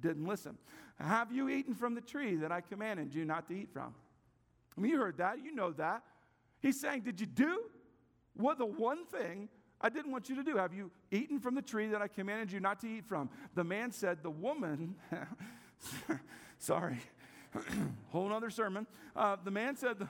didn't 0.00 0.26
listen. 0.26 0.56
Have 0.98 1.32
you 1.32 1.48
eaten 1.48 1.74
from 1.74 1.94
the 1.94 2.00
tree 2.00 2.36
that 2.36 2.52
I 2.52 2.60
commanded 2.62 3.14
you 3.14 3.24
not 3.24 3.48
to 3.48 3.54
eat 3.54 3.68
from? 3.70 3.94
I 4.76 4.80
mean, 4.80 4.92
you 4.92 4.98
heard 4.98 5.18
that. 5.18 5.44
You 5.44 5.54
know 5.54 5.72
that. 5.72 6.02
He's 6.64 6.80
saying, 6.80 7.02
Did 7.02 7.20
you 7.20 7.26
do 7.26 7.60
what 8.32 8.56
the 8.56 8.64
one 8.64 9.04
thing 9.04 9.50
I 9.82 9.90
didn't 9.90 10.12
want 10.12 10.30
you 10.30 10.36
to 10.36 10.42
do? 10.42 10.56
Have 10.56 10.72
you 10.72 10.90
eaten 11.10 11.38
from 11.38 11.54
the 11.54 11.60
tree 11.60 11.88
that 11.88 12.00
I 12.00 12.08
commanded 12.08 12.50
you 12.50 12.58
not 12.58 12.80
to 12.80 12.88
eat 12.88 13.04
from? 13.04 13.28
The 13.54 13.62
man 13.62 13.92
said, 13.92 14.22
The 14.22 14.30
woman, 14.30 14.94
sorry, 16.58 17.00
whole 18.08 18.32
other 18.32 18.48
sermon. 18.48 18.86
Uh, 19.14 19.36
the 19.44 19.50
man 19.50 19.76
said, 19.76 19.98
the, 19.98 20.08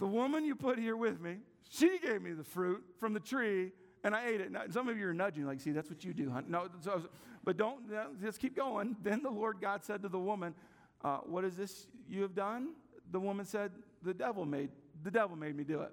the 0.00 0.06
woman 0.06 0.44
you 0.44 0.56
put 0.56 0.80
here 0.80 0.96
with 0.96 1.20
me, 1.20 1.36
she 1.70 2.00
gave 2.00 2.22
me 2.22 2.32
the 2.32 2.42
fruit 2.42 2.82
from 2.98 3.12
the 3.14 3.20
tree 3.20 3.70
and 4.02 4.16
I 4.16 4.26
ate 4.26 4.40
it. 4.40 4.50
Now, 4.50 4.62
some 4.68 4.88
of 4.88 4.98
you 4.98 5.06
are 5.06 5.14
nudging, 5.14 5.46
like, 5.46 5.60
see, 5.60 5.70
that's 5.70 5.88
what 5.88 6.04
you 6.04 6.12
do, 6.12 6.28
huh? 6.28 6.42
No, 6.48 6.66
so, 6.80 7.02
but 7.44 7.56
don't, 7.56 7.88
just 8.20 8.40
keep 8.40 8.56
going. 8.56 8.96
Then 9.00 9.22
the 9.22 9.30
Lord 9.30 9.58
God 9.60 9.84
said 9.84 10.02
to 10.02 10.08
the 10.08 10.18
woman, 10.18 10.56
uh, 11.04 11.18
What 11.18 11.44
is 11.44 11.54
this 11.54 11.86
you 12.08 12.22
have 12.22 12.34
done? 12.34 12.70
The 13.12 13.20
woman 13.20 13.46
said, 13.46 13.70
The 14.02 14.12
devil 14.12 14.44
made 14.44 14.70
the 15.02 15.10
devil 15.10 15.36
made 15.36 15.56
me 15.56 15.64
do 15.64 15.80
it. 15.80 15.92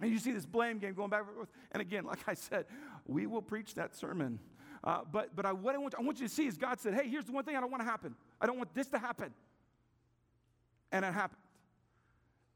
And 0.00 0.10
you 0.10 0.18
see 0.18 0.32
this 0.32 0.46
blame 0.46 0.78
game 0.78 0.94
going 0.94 1.10
back 1.10 1.20
and 1.26 1.34
forth. 1.34 1.48
And 1.72 1.80
again, 1.80 2.04
like 2.04 2.28
I 2.28 2.34
said, 2.34 2.66
we 3.06 3.26
will 3.26 3.42
preach 3.42 3.74
that 3.74 3.94
sermon. 3.94 4.40
Uh, 4.82 5.00
but 5.10 5.34
but 5.34 5.46
I, 5.46 5.52
what 5.52 5.74
I 5.74 5.78
want, 5.78 5.94
I 5.96 6.02
want 6.02 6.20
you 6.20 6.28
to 6.28 6.34
see 6.34 6.46
is 6.46 6.56
God 6.56 6.80
said, 6.80 6.94
hey, 6.94 7.08
here's 7.08 7.24
the 7.26 7.32
one 7.32 7.44
thing 7.44 7.56
I 7.56 7.60
don't 7.60 7.70
want 7.70 7.82
to 7.82 7.88
happen. 7.88 8.14
I 8.40 8.46
don't 8.46 8.58
want 8.58 8.74
this 8.74 8.88
to 8.88 8.98
happen. 8.98 9.32
And 10.92 11.04
it 11.04 11.14
happened. 11.14 11.40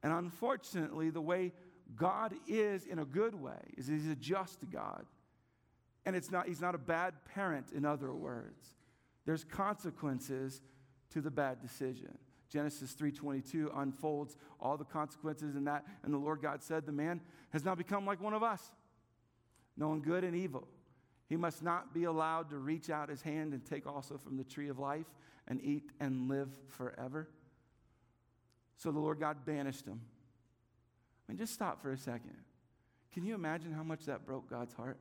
And 0.02 0.12
unfortunately, 0.12 1.10
the 1.10 1.20
way 1.20 1.52
God 1.96 2.34
is 2.46 2.86
in 2.86 2.98
a 2.98 3.04
good 3.04 3.34
way 3.34 3.58
is 3.76 3.86
he's 3.86 4.08
a 4.08 4.14
just 4.14 4.58
God. 4.70 5.06
And 6.06 6.14
it's 6.14 6.30
not, 6.30 6.46
he's 6.46 6.60
not 6.60 6.74
a 6.74 6.78
bad 6.78 7.14
parent, 7.34 7.72
in 7.74 7.84
other 7.84 8.12
words. 8.12 8.74
There's 9.26 9.44
consequences 9.44 10.62
to 11.10 11.20
the 11.20 11.30
bad 11.30 11.60
decision. 11.60 12.16
Genesis 12.48 12.94
3:22 12.94 13.70
unfolds 13.74 14.36
all 14.60 14.76
the 14.76 14.84
consequences 14.84 15.54
in 15.54 15.64
that 15.64 15.86
and 16.02 16.12
the 16.12 16.18
Lord 16.18 16.40
God 16.40 16.62
said 16.62 16.86
the 16.86 16.92
man 16.92 17.20
has 17.50 17.64
now 17.64 17.74
become 17.74 18.06
like 18.06 18.20
one 18.20 18.34
of 18.34 18.42
us 18.42 18.72
knowing 19.76 20.02
good 20.02 20.24
and 20.24 20.34
evil. 20.34 20.66
He 21.28 21.36
must 21.36 21.62
not 21.62 21.92
be 21.92 22.04
allowed 22.04 22.50
to 22.50 22.58
reach 22.58 22.90
out 22.90 23.10
his 23.10 23.22
hand 23.22 23.52
and 23.52 23.64
take 23.64 23.86
also 23.86 24.16
from 24.16 24.36
the 24.36 24.44
tree 24.44 24.68
of 24.68 24.78
life 24.78 25.06
and 25.46 25.62
eat 25.62 25.90
and 26.00 26.28
live 26.28 26.48
forever. 26.66 27.28
So 28.76 28.90
the 28.90 28.98
Lord 28.98 29.20
God 29.20 29.44
banished 29.44 29.86
him. 29.86 30.00
I 31.28 31.32
mean 31.32 31.38
just 31.38 31.52
stop 31.52 31.82
for 31.82 31.92
a 31.92 31.98
second. 31.98 32.36
Can 33.12 33.24
you 33.24 33.34
imagine 33.34 33.72
how 33.72 33.82
much 33.82 34.06
that 34.06 34.24
broke 34.24 34.48
God's 34.48 34.72
heart? 34.72 34.98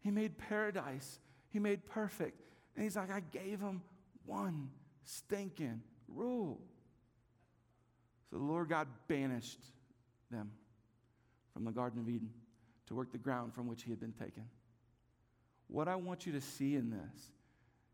He 0.00 0.10
made 0.10 0.36
paradise. 0.36 1.18
He 1.48 1.58
made 1.58 1.86
perfect. 1.86 2.42
And 2.74 2.84
he's 2.84 2.96
like 2.96 3.10
I 3.10 3.20
gave 3.20 3.60
him 3.60 3.82
one 4.26 4.68
stinking 5.08 5.80
rule. 6.06 6.60
So 8.30 8.36
the 8.36 8.44
Lord 8.44 8.68
God 8.68 8.88
banished 9.06 9.60
them 10.30 10.50
from 11.54 11.64
the 11.64 11.72
Garden 11.72 11.98
of 12.00 12.08
Eden 12.08 12.30
to 12.86 12.94
work 12.94 13.10
the 13.10 13.18
ground 13.18 13.54
from 13.54 13.66
which 13.66 13.82
he 13.82 13.90
had 13.90 14.00
been 14.00 14.12
taken. 14.12 14.44
What 15.68 15.88
I 15.88 15.96
want 15.96 16.26
you 16.26 16.32
to 16.32 16.40
see 16.40 16.74
in 16.74 16.90
this, 16.90 17.32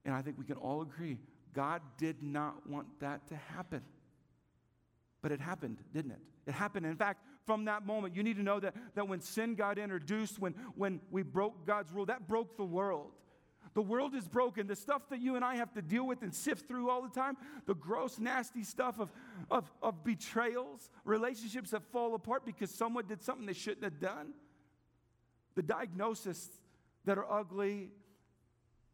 and 0.05 0.15
I 0.15 0.23
think 0.23 0.39
we 0.39 0.45
can 0.45 0.57
all 0.57 0.83
agree, 0.83 1.19
God 1.53 1.83
did 1.99 2.23
not 2.23 2.69
want 2.69 2.87
that 3.01 3.29
to 3.29 3.37
happen. 3.37 3.83
But 5.23 5.31
it 5.33 5.41
happened, 5.41 5.79
didn't 5.93 6.11
it? 6.13 6.21
It 6.47 6.53
happened. 6.53 6.85
In 6.85 6.97
fact, 6.97 7.25
from 7.47 7.65
that 7.67 7.87
moment, 7.87 8.17
you 8.17 8.23
need 8.23 8.37
to 8.37 8.43
know 8.43 8.59
that, 8.59 8.75
that 8.95 9.07
when 9.07 9.21
sin 9.21 9.55
got 9.55 9.79
introduced, 9.79 10.39
when, 10.39 10.55
when 10.75 11.01
we 11.11 11.23
broke 11.23 11.65
God's 11.67 11.93
rule, 11.93 12.07
that 12.07 12.27
broke 12.27 12.57
the 12.57 12.65
world. 12.65 13.13
The 13.75 13.83
world 13.83 14.15
is 14.15 14.27
broken. 14.29 14.67
The 14.67 14.77
stuff 14.77 15.09
that 15.11 15.21
you 15.21 15.35
and 15.37 15.45
I 15.45 15.57
have 15.57 15.73
to 15.75 15.83
deal 15.83 16.07
with 16.07 16.23
and 16.23 16.33
sift 16.33 16.69
through 16.69 16.89
all 16.89 17.03
the 17.03 17.09
time, 17.09 17.37
the 17.67 17.75
gross, 17.75 18.19
nasty 18.19 18.63
stuff 18.63 19.01
of, 19.01 19.13
of, 19.51 19.71
of 19.83 20.05
betrayals, 20.05 20.91
relationships 21.05 21.71
that 21.71 21.83
fall 21.93 22.15
apart 22.15 22.47
because 22.47 22.71
someone 22.71 23.07
did 23.07 23.23
something 23.23 23.47
they 23.47 23.53
shouldn't 23.53 23.85
have 23.85 24.01
done, 24.01 24.33
the 25.57 25.63
diagnoses 25.63 26.49
that 27.05 27.19
are 27.19 27.31
ugly 27.31 27.91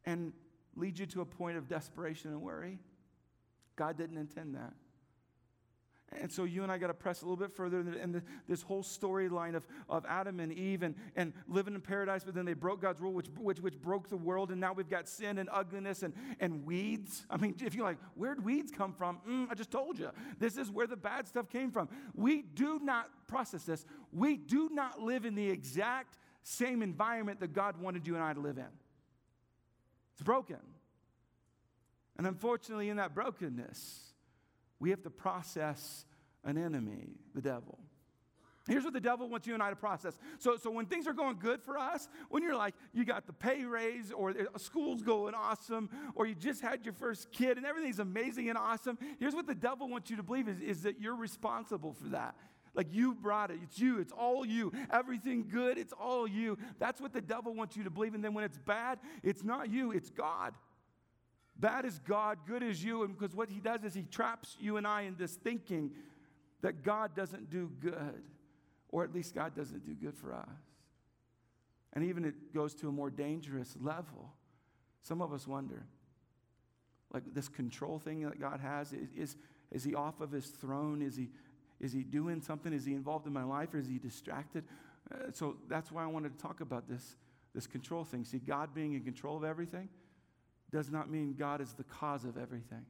and 0.07 0.33
lead 0.77 0.99
you 0.99 1.07
to 1.07 1.21
a 1.21 1.27
point 1.27 1.59
of 1.59 1.69
desperation 1.69 2.31
and 2.31 2.41
worry. 2.41 2.79
God 3.77 3.99
didn't 3.99 4.17
intend 4.17 4.55
that. 4.55 4.73
And 6.19 6.31
so 6.31 6.43
you 6.43 6.65
and 6.65 6.73
I 6.73 6.79
got 6.79 6.89
to 6.89 6.95
press 6.95 7.23
a 7.23 7.25
little 7.25 7.37
bit 7.37 7.53
further 7.53 7.81
in 7.81 8.21
this 8.49 8.63
whole 8.63 8.83
storyline 8.83 9.55
of, 9.55 9.65
of 9.89 10.05
Adam 10.09 10.41
and 10.41 10.53
Eve 10.53 10.83
and, 10.83 10.97
and 11.15 11.33
living 11.47 11.75
in 11.75 11.81
paradise, 11.81 12.25
but 12.25 12.35
then 12.35 12.45
they 12.45 12.53
broke 12.53 12.83
God's 12.83 13.01
rule, 13.01 13.13
which, 13.13 13.29
which, 13.39 13.61
which 13.61 13.81
broke 13.81 14.09
the 14.09 14.17
world. 14.17 14.51
And 14.51 14.61
now 14.61 14.73
we've 14.73 14.89
got 14.89 15.09
sin 15.09 15.39
and 15.39 15.49
ugliness 15.53 16.03
and, 16.03 16.13
and 16.41 16.65
weeds. 16.65 17.27
I 17.31 17.37
mean, 17.37 17.55
if 17.65 17.77
you're 17.77 17.85
like, 17.85 17.99
where'd 18.17 18.45
weeds 18.45 18.73
come 18.73 18.93
from? 18.93 19.21
Mm, 19.29 19.47
I 19.51 19.55
just 19.55 19.71
told 19.71 20.01
you. 20.01 20.11
This 20.41 20.57
is 20.57 20.69
where 20.69 20.89
the 20.89 20.97
bad 20.97 21.29
stuff 21.29 21.49
came 21.49 21.71
from. 21.71 21.89
We 22.15 22.43
do 22.43 22.81
not 22.83 23.09
process 23.29 23.63
this. 23.63 23.87
We 24.13 24.37
do 24.37 24.69
not 24.73 25.01
live 25.01 25.25
in 25.25 25.37
the 25.37 25.49
exact 25.49 26.19
same 26.43 26.83
environment 26.83 27.39
that 27.39 27.53
God 27.53 27.81
wanted 27.81 28.05
you 28.05 28.17
and 28.17 28.25
I 28.25 28.33
to 28.33 28.41
live 28.41 28.59
in. 28.59 28.67
It's 30.15 30.23
broken. 30.25 30.59
And 32.19 32.27
unfortunately, 32.27 32.89
in 32.89 32.97
that 32.97 33.15
brokenness, 33.15 34.10
we 34.81 34.91
have 34.91 35.03
to 35.03 35.11
process 35.11 36.05
an 36.45 36.59
enemy, 36.59 37.13
the 37.35 37.43
devil. 37.43 37.79
Here's 38.69 38.85
what 38.85 38.93
the 38.93 39.01
devil 39.01 39.29
wants 39.29 39.47
you 39.47 39.55
and 39.55 39.63
I 39.63 39.71
to 39.71 39.77
process. 39.77 40.19
So, 40.39 40.57
so 40.57 40.71
when 40.71 40.87
things 40.87 41.07
are 41.07 41.13
going 41.13 41.39
good 41.39 41.63
for 41.63 41.79
us, 41.79 42.09
when 42.29 42.43
you're 42.43 42.57
like, 42.57 42.75
you 42.93 43.05
got 43.05 43.27
the 43.27 43.33
pay 43.33 43.65
raise, 43.65 44.13
or 44.13 44.35
school's 44.59 45.03
going 45.03 45.35
awesome, 45.35 45.89
or 46.15 46.27
you 46.27 46.35
just 46.35 46.61
had 46.61 46.85
your 46.85 46.95
first 46.95 47.33
kid 47.33 47.57
and 47.57 47.67
everything's 47.67 47.99
amazing 47.99 48.49
and 48.49 48.59
awesome, 48.59 48.99
here's 49.19 49.35
what 49.35 49.47
the 49.47 49.55
devil 49.55 49.89
wants 49.89 50.11
you 50.11 50.17
to 50.17 50.23
believe 50.23 50.49
is, 50.49 50.61
is 50.61 50.83
that 50.83 51.01
you're 51.01 51.17
responsible 51.17 51.95
for 51.95 52.09
that. 52.11 52.37
Like 52.75 52.89
you 52.93 53.15
brought 53.15 53.51
it. 53.51 53.59
It's 53.63 53.79
you. 53.79 53.99
It's 53.99 54.13
all 54.13 54.47
you. 54.47 54.73
Everything 54.93 55.49
good, 55.51 55.77
it's 55.77 55.93
all 55.93 56.29
you. 56.29 56.57
That's 56.79 57.01
what 57.01 57.13
the 57.13 57.21
devil 57.21 57.55
wants 57.55 57.77
you 57.77 57.85
to 57.85 57.91
believe. 57.91 58.15
And 58.15 58.23
then 58.23 58.35
when 58.35 58.45
it's 58.45 58.59
bad, 58.59 59.01
it's 59.23 59.43
not 59.43 59.71
you, 59.71 59.91
it's 59.91 60.11
God. 60.11 60.55
Bad 61.61 61.85
is 61.85 61.99
God, 61.99 62.39
good 62.47 62.63
is 62.63 62.83
you. 62.83 63.03
And 63.03 63.17
because 63.17 63.37
what 63.37 63.51
he 63.51 63.61
does 63.61 63.85
is 63.85 63.93
he 63.93 64.03
traps 64.05 64.57
you 64.59 64.79
and 64.79 64.87
I 64.87 65.03
in 65.03 65.17
this 65.17 65.35
thinking 65.35 65.91
that 66.63 66.83
God 66.83 67.15
doesn't 67.15 67.51
do 67.51 67.71
good, 67.81 68.23
or 68.89 69.05
at 69.05 69.15
least 69.15 69.35
God 69.35 69.55
doesn't 69.55 69.85
do 69.85 69.95
good 69.95 70.17
for 70.17 70.33
us. 70.33 70.49
And 71.93 72.05
even 72.05 72.25
it 72.25 72.55
goes 72.55 72.75
to 72.77 72.89
a 72.89 72.93
more 72.93 73.11
dangerous 73.11 73.77
level. 73.81 74.33
Some 75.03 75.21
of 75.21 75.33
us 75.33 75.47
wonder, 75.47 75.85
like 77.13 77.25
this 77.35 77.49
control 77.49 77.99
thing 77.99 78.23
that 78.23 78.41
God 78.41 78.61
has, 78.61 78.93
is, 78.93 79.09
is, 79.17 79.37
is 79.71 79.85
he 79.85 79.95
off 79.95 80.21
of 80.21 80.31
his 80.31 80.47
throne? 80.47 81.03
Is 81.03 81.17
he, 81.17 81.29
is 81.79 81.93
he 81.93 82.05
doing 82.05 82.41
something? 82.41 82.73
Is 82.73 82.87
he 82.87 82.95
involved 82.95 83.27
in 83.27 83.33
my 83.33 83.45
life 83.45 83.75
or 83.75 83.79
is 83.79 83.89
he 83.89 83.99
distracted? 83.99 84.65
Uh, 85.13 85.31
so 85.33 85.57
that's 85.69 85.91
why 85.93 86.05
I 86.05 86.07
wanted 86.07 86.39
to 86.39 86.43
talk 86.43 86.61
about 86.61 86.89
this, 86.89 87.17
this 87.55 87.67
control 87.67 88.05
thing. 88.05 88.25
See, 88.25 88.39
God 88.39 88.75
being 88.75 88.95
in 88.95 89.03
control 89.03 89.37
of 89.37 89.45
everything 89.45 89.89
does 90.71 90.91
not 90.91 91.11
mean 91.11 91.35
God 91.39 91.61
is 91.61 91.73
the 91.73 91.85
cause 91.85 92.25
of 92.25 92.37
everything. 92.37 92.85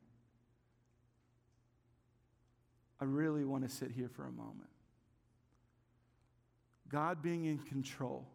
I 3.01 3.05
really 3.05 3.45
want 3.45 3.69
to 3.69 3.75
sit 3.75 3.91
here 3.91 4.09
for 4.09 4.27
a 4.27 4.33
moment. 4.33 4.69
God 6.89 7.23
being 7.23 7.47
in 7.47 7.59
control. 7.59 8.27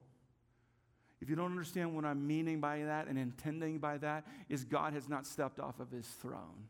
If 1.21 1.29
you 1.29 1.35
don't 1.35 1.51
understand 1.51 1.95
what 1.95 2.05
I'm 2.05 2.25
meaning 2.25 2.59
by 2.59 2.79
that 2.83 3.07
and 3.07 3.17
intending 3.17 3.79
by 3.79 3.97
that, 3.99 4.25
is 4.49 4.63
God 4.63 4.93
has 4.93 5.07
not 5.07 5.25
stepped 5.25 5.59
off 5.59 5.79
of 5.79 5.91
his 5.91 6.07
throne. 6.07 6.67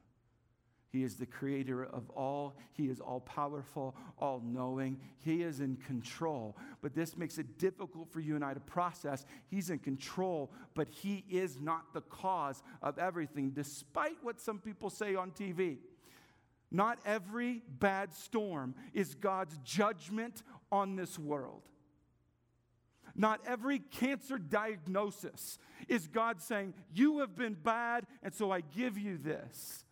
He 0.95 1.03
is 1.03 1.15
the 1.15 1.25
creator 1.25 1.83
of 1.83 2.09
all. 2.11 2.55
He 2.71 2.85
is 2.85 3.01
all 3.01 3.19
powerful, 3.19 3.97
all 4.17 4.41
knowing. 4.41 4.97
He 5.17 5.41
is 5.41 5.59
in 5.59 5.75
control. 5.75 6.55
But 6.81 6.95
this 6.95 7.17
makes 7.17 7.37
it 7.37 7.59
difficult 7.59 8.09
for 8.13 8.21
you 8.21 8.35
and 8.35 8.45
I 8.45 8.53
to 8.53 8.61
process. 8.61 9.25
He's 9.47 9.69
in 9.69 9.79
control, 9.79 10.53
but 10.73 10.87
He 10.87 11.25
is 11.29 11.59
not 11.59 11.93
the 11.93 11.99
cause 11.99 12.63
of 12.81 12.97
everything, 12.97 13.49
despite 13.49 14.15
what 14.21 14.39
some 14.39 14.57
people 14.57 14.89
say 14.89 15.15
on 15.15 15.31
TV. 15.31 15.79
Not 16.71 16.99
every 17.05 17.61
bad 17.67 18.13
storm 18.13 18.73
is 18.93 19.15
God's 19.15 19.57
judgment 19.65 20.43
on 20.71 20.95
this 20.95 21.19
world. 21.19 21.63
Not 23.13 23.41
every 23.45 23.79
cancer 23.79 24.37
diagnosis 24.37 25.59
is 25.89 26.07
God 26.07 26.41
saying, 26.41 26.73
You 26.93 27.19
have 27.19 27.35
been 27.35 27.55
bad, 27.55 28.07
and 28.23 28.33
so 28.33 28.49
I 28.49 28.61
give 28.61 28.97
you 28.97 29.17
this. 29.17 29.84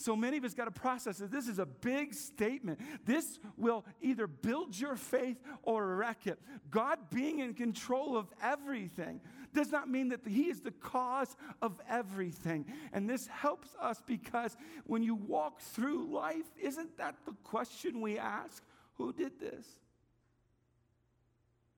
So 0.00 0.16
many 0.16 0.38
of 0.38 0.44
us 0.46 0.54
got 0.54 0.64
to 0.64 0.70
process 0.70 1.20
it. 1.20 1.30
This 1.30 1.46
is 1.46 1.58
a 1.58 1.66
big 1.66 2.14
statement. 2.14 2.80
This 3.04 3.38
will 3.58 3.84
either 4.00 4.26
build 4.26 4.78
your 4.78 4.96
faith 4.96 5.36
or 5.62 5.94
wreck 5.96 6.26
it. 6.26 6.38
God 6.70 6.98
being 7.10 7.40
in 7.40 7.52
control 7.52 8.16
of 8.16 8.32
everything 8.42 9.20
does 9.52 9.70
not 9.70 9.90
mean 9.90 10.08
that 10.08 10.26
He 10.26 10.44
is 10.44 10.62
the 10.62 10.70
cause 10.70 11.36
of 11.60 11.78
everything. 11.86 12.64
And 12.94 13.10
this 13.10 13.26
helps 13.26 13.76
us 13.78 14.02
because 14.06 14.56
when 14.84 15.02
you 15.02 15.16
walk 15.16 15.60
through 15.60 16.10
life, 16.10 16.46
isn't 16.58 16.96
that 16.96 17.16
the 17.26 17.34
question 17.44 18.00
we 18.00 18.16
ask? 18.16 18.62
Who 18.94 19.12
did 19.12 19.38
this? 19.38 19.66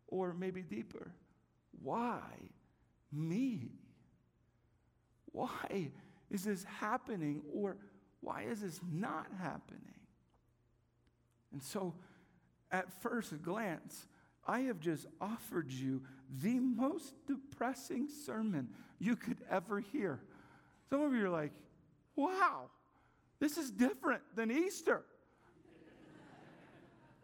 Or 0.06 0.32
maybe 0.32 0.62
deeper, 0.62 1.10
why 1.82 2.20
me? 3.10 3.72
Why 5.32 5.90
is 6.30 6.44
this 6.44 6.62
happening? 6.62 7.42
Or 7.52 7.78
why 8.22 8.42
is 8.42 8.60
this 8.60 8.80
not 8.90 9.26
happening? 9.40 9.80
And 11.52 11.62
so, 11.62 11.94
at 12.70 12.90
first 13.02 13.42
glance, 13.42 14.06
I 14.46 14.60
have 14.60 14.80
just 14.80 15.06
offered 15.20 15.70
you 15.70 16.02
the 16.42 16.58
most 16.58 17.14
depressing 17.26 18.08
sermon 18.24 18.70
you 18.98 19.16
could 19.16 19.38
ever 19.50 19.80
hear. 19.80 20.20
Some 20.88 21.02
of 21.02 21.12
you 21.12 21.26
are 21.26 21.30
like, 21.30 21.52
wow, 22.16 22.70
this 23.40 23.58
is 23.58 23.70
different 23.70 24.22
than 24.34 24.50
Easter. 24.50 25.02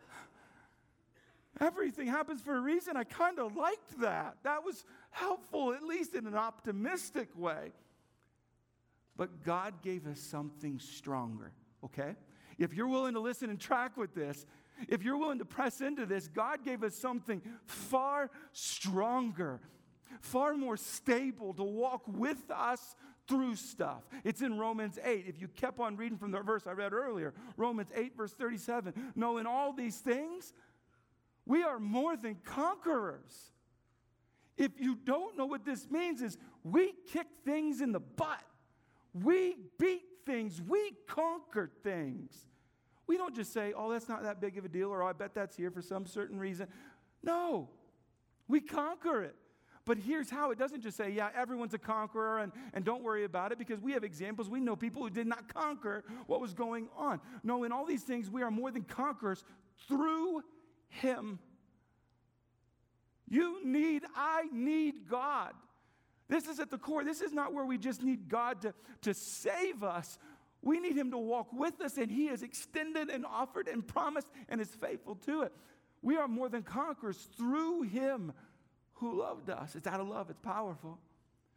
Everything 1.61 2.07
happens 2.09 2.41
for 2.43 2.57
a 2.57 2.61
reason. 2.61 2.97
I 2.97 3.05
kind 3.05 3.39
of 3.39 3.57
liked 3.57 4.01
that. 4.01 4.37
That 4.43 4.65
was 4.65 4.85
helpful, 5.11 5.73
at 5.73 5.83
least 5.83 6.15
in 6.15 6.27
an 6.27 6.35
optimistic 6.35 7.29
way. 7.37 7.73
But 9.19 9.45
God 9.45 9.83
gave 9.83 10.07
us 10.07 10.21
something 10.21 10.79
stronger, 10.79 11.53
okay? 11.85 12.15
If 12.57 12.73
you're 12.73 12.89
willing 12.89 13.15
to 13.15 13.21
listen 13.21 13.51
and 13.51 13.61
track 13.61 13.97
with 13.97 14.15
this, 14.15 14.47
if 14.89 15.03
you're 15.03 15.19
willing 15.19 15.41
to 15.41 15.45
press 15.45 15.81
into 15.81 16.07
this, 16.07 16.29
God 16.29 16.65
gave 16.65 16.85
us 16.85 16.95
something 16.95 17.43
far 17.67 18.31
stronger, 18.53 19.61
far 20.21 20.55
more 20.55 20.77
stable 20.77 21.53
to 21.55 21.65
walk 21.65 22.03
with 22.07 22.51
us 22.51 22.95
through 23.27 23.57
stuff. 23.57 24.07
It's 24.25 24.41
in 24.41 24.57
Romans 24.57 25.01
8. 25.05 25.25
If 25.27 25.41
you 25.41 25.49
kept 25.49 25.81
on 25.81 25.97
reading 25.97 26.17
from 26.17 26.31
the 26.31 26.41
verse 26.41 26.67
I 26.67 26.73
read 26.73 26.93
earlier, 26.93 27.35
Romans 27.57 27.91
8, 27.95 28.17
verse 28.17 28.33
37. 28.33 29.13
No, 29.17 29.39
in 29.39 29.47
all 29.47 29.73
these 29.73 29.99
things, 29.99 30.53
we 31.45 31.65
are 31.65 31.81
more 31.81 32.17
than 32.17 32.37
conquerors. 32.45 33.53
If 34.57 34.73
you 34.79 34.95
don't 34.95 35.37
know 35.37 35.47
what 35.47 35.65
this 35.65 35.91
means, 35.91 36.23
is 36.23 36.39
we 36.63 36.93
kick 37.13 37.27
things 37.45 37.81
in 37.81 37.91
the 37.91 38.01
butt. 38.01 38.43
We 39.23 39.57
beat 39.79 40.03
things, 40.27 40.61
we 40.61 40.93
conquer 41.07 41.71
things. 41.83 42.47
We 43.07 43.17
don't 43.17 43.35
just 43.35 43.53
say, 43.53 43.73
oh, 43.75 43.91
that's 43.91 44.09
not 44.09 44.23
that 44.23 44.41
big 44.41 44.59
of 44.59 44.65
a 44.65 44.69
deal, 44.69 44.91
or 44.91 45.03
oh, 45.03 45.07
I 45.07 45.13
bet 45.15 45.35
that's 45.35 45.57
here 45.57 45.71
for 45.71 45.81
some 45.81 46.07
certain 46.07 46.39
reason. 46.39 46.67
No, 47.23 47.71
we 48.49 48.61
conquer 48.61 49.23
it. 49.23 49.35
But 49.87 49.97
here's 49.97 50.29
how 50.29 50.51
it 50.51 50.59
doesn't 50.59 50.83
just 50.83 50.99
say, 50.99 51.09
yeah, 51.09 51.31
everyone's 51.35 51.73
a 51.73 51.79
conqueror 51.79 52.41
and, 52.41 52.53
and 52.75 52.85
don't 52.85 53.03
worry 53.03 53.25
about 53.25 53.53
it 53.53 53.59
because 53.59 53.81
we 53.81 53.93
have 53.93 54.05
examples. 54.05 54.51
We 54.51 54.61
know 54.61 54.77
people 54.77 55.03
who 55.03 55.09
did 55.09 55.27
not 55.27 55.53
conquer 55.53 56.05
what 56.27 56.43
was 56.43 56.53
going 56.53 56.89
on. 56.95 57.23
No, 57.43 57.65
in 57.65 57.73
all 57.73 57.87
these 57.87 58.03
things, 58.03 58.29
we 58.29 58.43
are 58.43 58.51
more 58.51 58.71
than 58.71 58.83
conquerors 58.83 59.43
through 59.89 60.43
Him. 60.89 61.39
You 63.31 63.65
need, 63.65 64.03
I 64.15 64.45
need 64.53 65.09
God. 65.09 65.55
This 66.29 66.47
is 66.47 66.61
at 66.61 66.71
the 66.71 66.79
core. 66.79 67.05
This 67.05 67.21
is 67.21 67.33
not 67.33 67.55
where 67.55 67.65
we 67.65 67.79
just 67.79 68.03
need 68.03 68.29
God 68.29 68.61
to, 68.63 68.75
to 69.03 69.15
save 69.15 69.83
us. 69.83 70.19
We 70.63 70.81
need 70.81 70.97
Him 70.97 71.11
to 71.13 71.19
walk 71.19 71.49
with 71.53 71.81
us, 71.81 71.97
and 71.97 72.11
He 72.11 72.27
has 72.27 72.43
extended 72.43 73.11
and 73.11 73.25
offered 73.25 73.69
and 73.69 73.87
promised 73.87 74.29
and 74.49 74.61
is 74.61 74.69
faithful 74.69 75.15
to 75.27 75.43
it. 75.43 75.53
We 76.03 76.17
are 76.17 76.29
more 76.29 76.49
than 76.49 76.63
conquerors 76.63 77.29
through 77.37 77.83
Him 77.83 78.33
who 78.95 79.21
loved 79.21 79.51
us. 79.51 79.75
It's 79.75 79.87
out 79.87 80.01
of 80.01 80.09
love, 80.09 80.29
it's 80.31 80.41
powerful. 80.41 80.99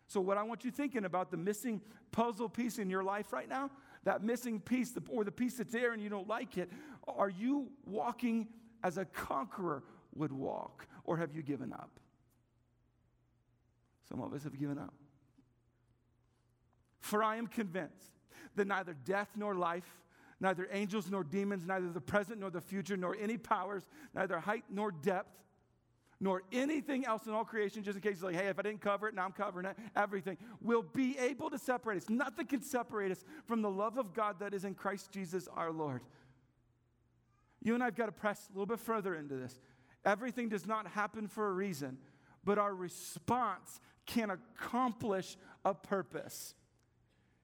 So, 0.08 0.22
what 0.22 0.38
I 0.38 0.44
want 0.44 0.64
you 0.64 0.72
thinking 0.72 1.06
about 1.06 1.32
the 1.32 1.38
missing 1.38 1.82
puzzle 2.12 2.50
piece 2.50 2.80
in 2.80 2.90
your 2.90 3.04
life 3.04 3.32
right 3.34 3.48
now, 3.48 3.72
that 4.04 4.24
missing 4.24 4.60
piece, 4.60 4.94
or 5.10 5.24
the 5.24 5.32
piece 5.32 5.56
that's 5.56 5.72
there 5.72 5.94
and 5.94 6.02
you 6.02 6.10
don't 6.10 6.28
like 6.28 6.58
it, 6.58 6.70
are 7.08 7.30
you 7.30 7.70
walking 7.86 8.48
as 8.84 8.98
a 8.98 9.06
conqueror 9.06 9.84
would 10.16 10.32
walk, 10.32 10.88
or 11.06 11.18
have 11.18 11.34
you 11.34 11.42
given 11.42 11.72
up? 11.72 12.01
Some 14.12 14.22
of 14.22 14.34
us 14.34 14.44
have 14.44 14.60
given 14.60 14.78
up. 14.78 14.94
For 17.00 17.24
I 17.24 17.38
am 17.38 17.48
convinced 17.48 18.12
that 18.58 18.68
neither 18.68 18.94
death 18.94 19.30
nor 19.38 19.56
life, 19.56 19.90
neither 20.42 20.68
angels 20.70 21.10
nor 21.10 21.24
demons, 21.24 21.66
neither 21.66 21.90
the 21.90 22.02
present 22.02 22.42
nor 22.42 22.50
the 22.50 22.60
future, 22.60 22.98
nor 22.98 23.16
any 23.16 23.38
powers, 23.38 23.88
neither 24.14 24.38
height 24.38 24.66
nor 24.70 24.92
depth, 24.92 25.38
nor 26.20 26.44
anything 26.52 27.06
else 27.06 27.26
in 27.26 27.32
all 27.32 27.46
creation, 27.46 27.84
just 27.84 27.96
in 27.96 28.02
case 28.02 28.22
like, 28.22 28.36
hey, 28.36 28.48
if 28.48 28.60
I 28.60 28.64
didn't 28.64 28.82
cover 28.82 29.08
it, 29.08 29.16
now 29.16 29.24
I'm 29.24 29.32
covering 29.32 29.66
it, 29.66 29.78
everything 29.96 30.38
will 30.60 30.84
be 30.84 31.18
able 31.18 31.50
to 31.50 31.58
separate 31.58 32.04
us. 32.04 32.10
Nothing 32.10 32.48
can 32.48 32.62
separate 32.62 33.14
us 33.14 33.24
from 33.46 33.62
the 33.62 33.70
love 33.70 33.98
of 33.98 34.14
God 34.14 34.40
that 34.40 34.54
is 34.54 34.66
in 34.66 34.76
Christ 34.76 35.10
Jesus 35.14 35.48
our 35.56 35.72
Lord. 35.72 36.02
You 37.64 37.76
and 37.76 37.82
I 37.82 37.86
have 37.86 37.96
got 37.96 38.08
to 38.08 38.12
press 38.12 38.50
a 38.50 38.52
little 38.52 38.66
bit 38.66 38.82
further 38.82 39.16
into 39.16 39.36
this. 39.36 39.58
Everything 40.04 40.50
does 40.50 40.68
not 40.68 40.86
happen 40.86 41.30
for 41.30 41.48
a 41.48 41.54
reason, 41.54 41.98
but 42.44 42.58
our 42.58 42.76
response 42.76 43.80
can 44.06 44.32
accomplish 44.32 45.38
a 45.64 45.74
purpose. 45.74 46.54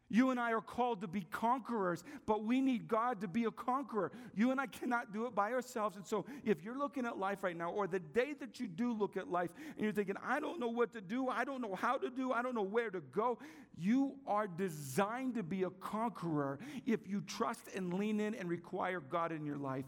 You 0.10 0.30
and 0.30 0.40
I 0.40 0.54
are 0.54 0.62
called 0.62 1.02
to 1.02 1.08
be 1.08 1.22
conquerors, 1.22 2.04
but 2.26 2.44
we 2.46 2.62
need 2.62 2.88
God 2.88 3.20
to 3.22 3.28
be 3.28 3.44
a 3.44 3.52
conqueror. 3.52 4.12
You 4.34 4.52
and 4.52 4.62
I 4.62 4.68
cannot 4.68 5.12
do 5.12 5.26
it 5.26 5.36
by 5.36 5.52
ourselves. 5.52 5.98
And 5.98 6.08
so, 6.08 6.26
if 6.46 6.64
you're 6.64 6.78
looking 6.78 7.06
at 7.06 7.18
life 7.18 7.44
right 7.44 7.58
now, 7.58 7.72
or 7.72 7.88
the 7.88 8.00
day 8.00 8.34
that 8.40 8.58
you 8.58 8.68
do 8.68 8.94
look 8.94 9.18
at 9.18 9.30
life, 9.30 9.50
and 9.76 9.84
you're 9.84 9.92
thinking, 9.92 10.16
I 10.26 10.40
don't 10.40 10.62
know 10.62 10.70
what 10.70 10.94
to 10.94 11.02
do, 11.02 11.28
I 11.28 11.44
don't 11.44 11.62
know 11.62 11.76
how 11.76 11.98
to 11.98 12.10
do, 12.10 12.32
I 12.32 12.42
don't 12.42 12.56
know 12.56 12.62
where 12.62 12.90
to 12.90 13.02
go, 13.12 13.38
you 13.78 14.14
are 14.26 14.48
designed 14.48 15.36
to 15.36 15.44
be 15.44 15.64
a 15.64 15.70
conqueror 15.70 16.60
if 16.86 17.06
you 17.06 17.22
trust 17.22 17.68
and 17.76 17.94
lean 17.94 18.22
in 18.22 18.34
and 18.34 18.48
require 18.48 19.02
God 19.02 19.34
in 19.34 19.46
your 19.46 19.58
life. 19.58 19.86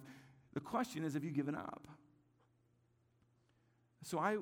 The 0.53 0.60
question 0.60 1.05
is, 1.05 1.13
have 1.13 1.23
you 1.23 1.32
given 1.32 1.55
up? 1.55 1.88
So, 4.03 4.19
I 4.19 4.38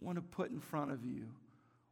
want 0.00 0.16
to 0.16 0.22
put 0.22 0.50
in 0.50 0.60
front 0.60 0.90
of 0.90 1.04
you 1.04 1.28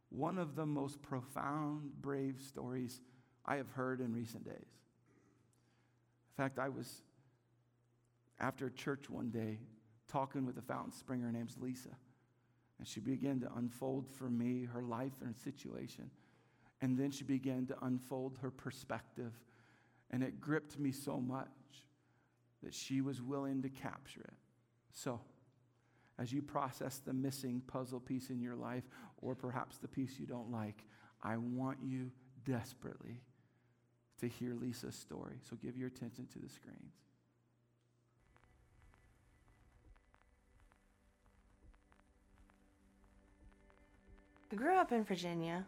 one 0.09 0.37
of 0.37 0.55
the 0.55 0.65
most 0.65 1.01
profound, 1.01 1.89
brave 2.01 2.35
stories 2.45 2.99
I 3.45 3.55
have 3.55 3.69
heard 3.69 4.01
in 4.01 4.13
recent 4.13 4.43
days. 4.43 4.55
In 4.55 6.43
fact, 6.43 6.59
I 6.59 6.69
was 6.69 7.01
after 8.39 8.69
church 8.69 9.09
one 9.09 9.29
day, 9.29 9.59
talking 10.07 10.45
with 10.45 10.57
a 10.57 10.61
fountain 10.61 10.91
spring. 10.91 11.21
Her 11.21 11.31
name's 11.31 11.55
Lisa. 11.59 11.95
And 12.79 12.87
she 12.87 12.99
began 12.99 13.39
to 13.41 13.49
unfold 13.55 14.09
for 14.09 14.29
me 14.29 14.65
her 14.65 14.81
life 14.81 15.13
and 15.21 15.29
her 15.29 15.39
situation. 15.43 16.09
And 16.81 16.97
then 16.97 17.11
she 17.11 17.23
began 17.23 17.67
to 17.67 17.75
unfold 17.83 18.39
her 18.41 18.49
perspective. 18.49 19.33
And 20.09 20.23
it 20.23 20.41
gripped 20.41 20.79
me 20.79 20.91
so 20.91 21.17
much 21.19 21.47
that 22.63 22.73
she 22.73 23.01
was 23.01 23.21
willing 23.21 23.61
to 23.61 23.69
capture 23.69 24.21
it. 24.21 24.33
So, 24.91 25.21
as 26.19 26.31
you 26.31 26.41
process 26.41 26.99
the 26.99 27.13
missing 27.13 27.61
puzzle 27.67 27.99
piece 27.99 28.29
in 28.29 28.41
your 28.41 28.55
life, 28.55 28.83
or 29.17 29.35
perhaps 29.35 29.77
the 29.77 29.87
piece 29.87 30.19
you 30.19 30.25
don't 30.25 30.51
like, 30.51 30.83
I 31.23 31.37
want 31.37 31.77
you 31.83 32.11
desperately 32.45 33.21
to 34.19 34.27
hear 34.27 34.53
Lisa's 34.53 34.95
story. 34.95 35.37
So 35.49 35.55
give 35.55 35.77
your 35.77 35.87
attention 35.87 36.27
to 36.33 36.39
the 36.39 36.49
screens. 36.49 36.93
I 44.51 44.55
grew 44.55 44.75
up 44.75 44.91
in 44.91 45.05
Virginia, 45.05 45.65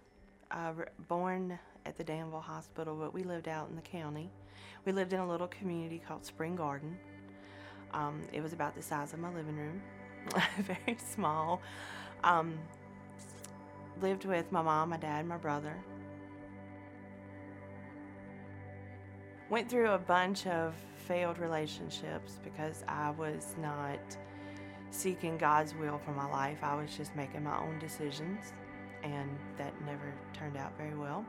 uh, 0.52 0.74
born 1.08 1.58
at 1.86 1.98
the 1.98 2.04
Danville 2.04 2.42
Hospital, 2.42 2.96
but 2.96 3.14
we 3.14 3.24
lived 3.24 3.48
out 3.48 3.70
in 3.70 3.76
the 3.76 3.82
county. 3.82 4.30
We 4.86 4.92
lived 4.92 5.14
in 5.14 5.20
a 5.22 5.28
little 5.28 5.48
community 5.48 6.02
called 6.06 6.26
Spring 6.26 6.56
Garden. 6.56 6.98
Um, 7.94 8.22
it 8.34 8.42
was 8.42 8.52
about 8.52 8.76
the 8.76 8.82
size 8.82 9.14
of 9.14 9.20
my 9.20 9.34
living 9.34 9.56
room, 9.56 9.82
very 10.58 10.98
small. 10.98 11.62
Um, 12.24 12.58
lived 14.02 14.26
with 14.26 14.52
my 14.52 14.62
mom, 14.62 14.90
my 14.90 14.98
dad, 14.98 15.26
my 15.26 15.38
brother. 15.38 15.76
Went 19.50 19.70
through 19.70 19.92
a 19.92 19.98
bunch 19.98 20.48
of 20.48 20.74
failed 20.96 21.38
relationships 21.38 22.40
because 22.44 22.84
I 22.88 23.12
was 23.12 23.56
not 23.60 24.00
seeking 24.90 25.38
God's 25.38 25.76
will 25.76 26.00
for 26.06 26.12
my 26.12 26.30
life. 26.30 26.60
I 26.64 26.76
was 26.76 26.96
just 26.96 27.16
making 27.16 27.44
my 27.44 27.60
own 27.60 27.78
decisions, 27.80 28.54
and 29.04 29.30
that 29.58 29.74
never 29.86 30.14
turned 30.34 30.58
out 30.58 30.76
very 30.78 30.96
well. 30.96 31.26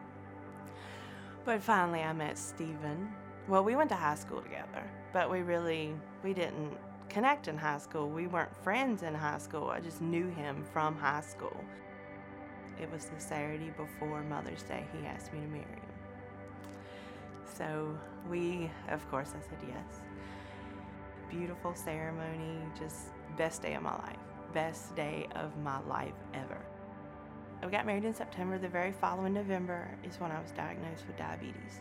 But 1.44 1.62
finally, 1.62 2.00
I 2.00 2.12
met 2.12 2.38
Stephen. 2.38 3.12
Well, 3.48 3.64
we 3.64 3.76
went 3.76 3.90
to 3.90 3.96
high 3.96 4.14
school 4.14 4.40
together, 4.40 4.82
but 5.12 5.30
we 5.30 5.40
really 5.40 5.94
we 6.22 6.32
didn't 6.32 6.72
connect 7.14 7.46
in 7.46 7.56
high 7.56 7.78
school. 7.78 8.08
We 8.08 8.26
weren't 8.26 8.54
friends 8.64 9.04
in 9.04 9.14
high 9.14 9.38
school. 9.38 9.70
I 9.70 9.78
just 9.78 10.02
knew 10.02 10.26
him 10.30 10.64
from 10.72 10.96
high 10.96 11.20
school. 11.20 11.64
It 12.82 12.90
was 12.90 13.04
the 13.04 13.20
Saturday 13.20 13.70
before 13.76 14.24
Mother's 14.24 14.64
Day. 14.64 14.84
He 14.98 15.06
asked 15.06 15.32
me 15.32 15.38
to 15.38 15.46
marry 15.46 15.62
him. 15.62 15.94
So 17.56 17.96
we, 18.28 18.68
of 18.88 19.08
course, 19.12 19.30
I 19.30 19.48
said 19.48 19.58
yes. 19.68 20.00
Beautiful 21.30 21.76
ceremony, 21.76 22.58
just 22.76 23.12
best 23.38 23.62
day 23.62 23.74
of 23.74 23.82
my 23.84 23.94
life. 23.94 24.16
Best 24.52 24.96
day 24.96 25.28
of 25.36 25.56
my 25.58 25.80
life 25.82 26.14
ever. 26.34 26.58
I 27.62 27.68
got 27.68 27.86
married 27.86 28.04
in 28.04 28.14
September. 28.14 28.58
The 28.58 28.68
very 28.68 28.90
following 28.90 29.34
November 29.34 29.88
is 30.02 30.18
when 30.18 30.32
I 30.32 30.40
was 30.40 30.50
diagnosed 30.50 31.06
with 31.06 31.16
diabetes. 31.16 31.78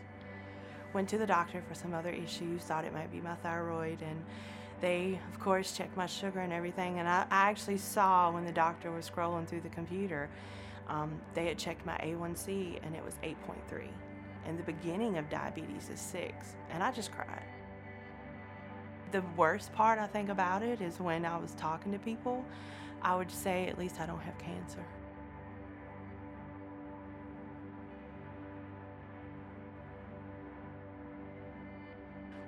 Went 0.92 1.08
to 1.08 1.18
the 1.18 1.26
doctor 1.26 1.60
for 1.66 1.74
some 1.74 1.92
other 1.92 2.10
issues, 2.10 2.62
thought 2.62 2.84
it 2.84 2.92
might 2.92 3.10
be 3.10 3.20
my 3.20 3.34
thyroid, 3.34 4.00
and 4.00 4.24
they, 4.80 5.18
of 5.32 5.38
course, 5.38 5.76
checked 5.76 5.96
my 5.96 6.06
sugar 6.06 6.40
and 6.40 6.52
everything. 6.52 6.98
And 6.98 7.08
I, 7.08 7.26
I 7.30 7.50
actually 7.50 7.78
saw 7.78 8.30
when 8.30 8.44
the 8.44 8.52
doctor 8.52 8.90
was 8.90 9.08
scrolling 9.08 9.46
through 9.46 9.62
the 9.62 9.68
computer, 9.68 10.28
um, 10.88 11.18
they 11.34 11.46
had 11.46 11.58
checked 11.58 11.84
my 11.86 11.96
A1C 11.98 12.84
and 12.84 12.94
it 12.94 13.04
was 13.04 13.14
8.3. 13.22 13.88
And 14.46 14.58
the 14.58 14.62
beginning 14.62 15.16
of 15.18 15.28
diabetes 15.30 15.88
is 15.88 16.00
6. 16.00 16.32
And 16.70 16.82
I 16.82 16.92
just 16.92 17.12
cried. 17.12 17.44
The 19.12 19.22
worst 19.36 19.72
part 19.72 19.98
I 19.98 20.06
think 20.06 20.28
about 20.28 20.62
it 20.62 20.80
is 20.80 21.00
when 21.00 21.24
I 21.24 21.36
was 21.38 21.52
talking 21.54 21.92
to 21.92 21.98
people, 21.98 22.44
I 23.00 23.14
would 23.14 23.30
say, 23.30 23.68
at 23.68 23.78
least 23.78 24.00
I 24.00 24.06
don't 24.06 24.20
have 24.20 24.36
cancer. 24.38 24.84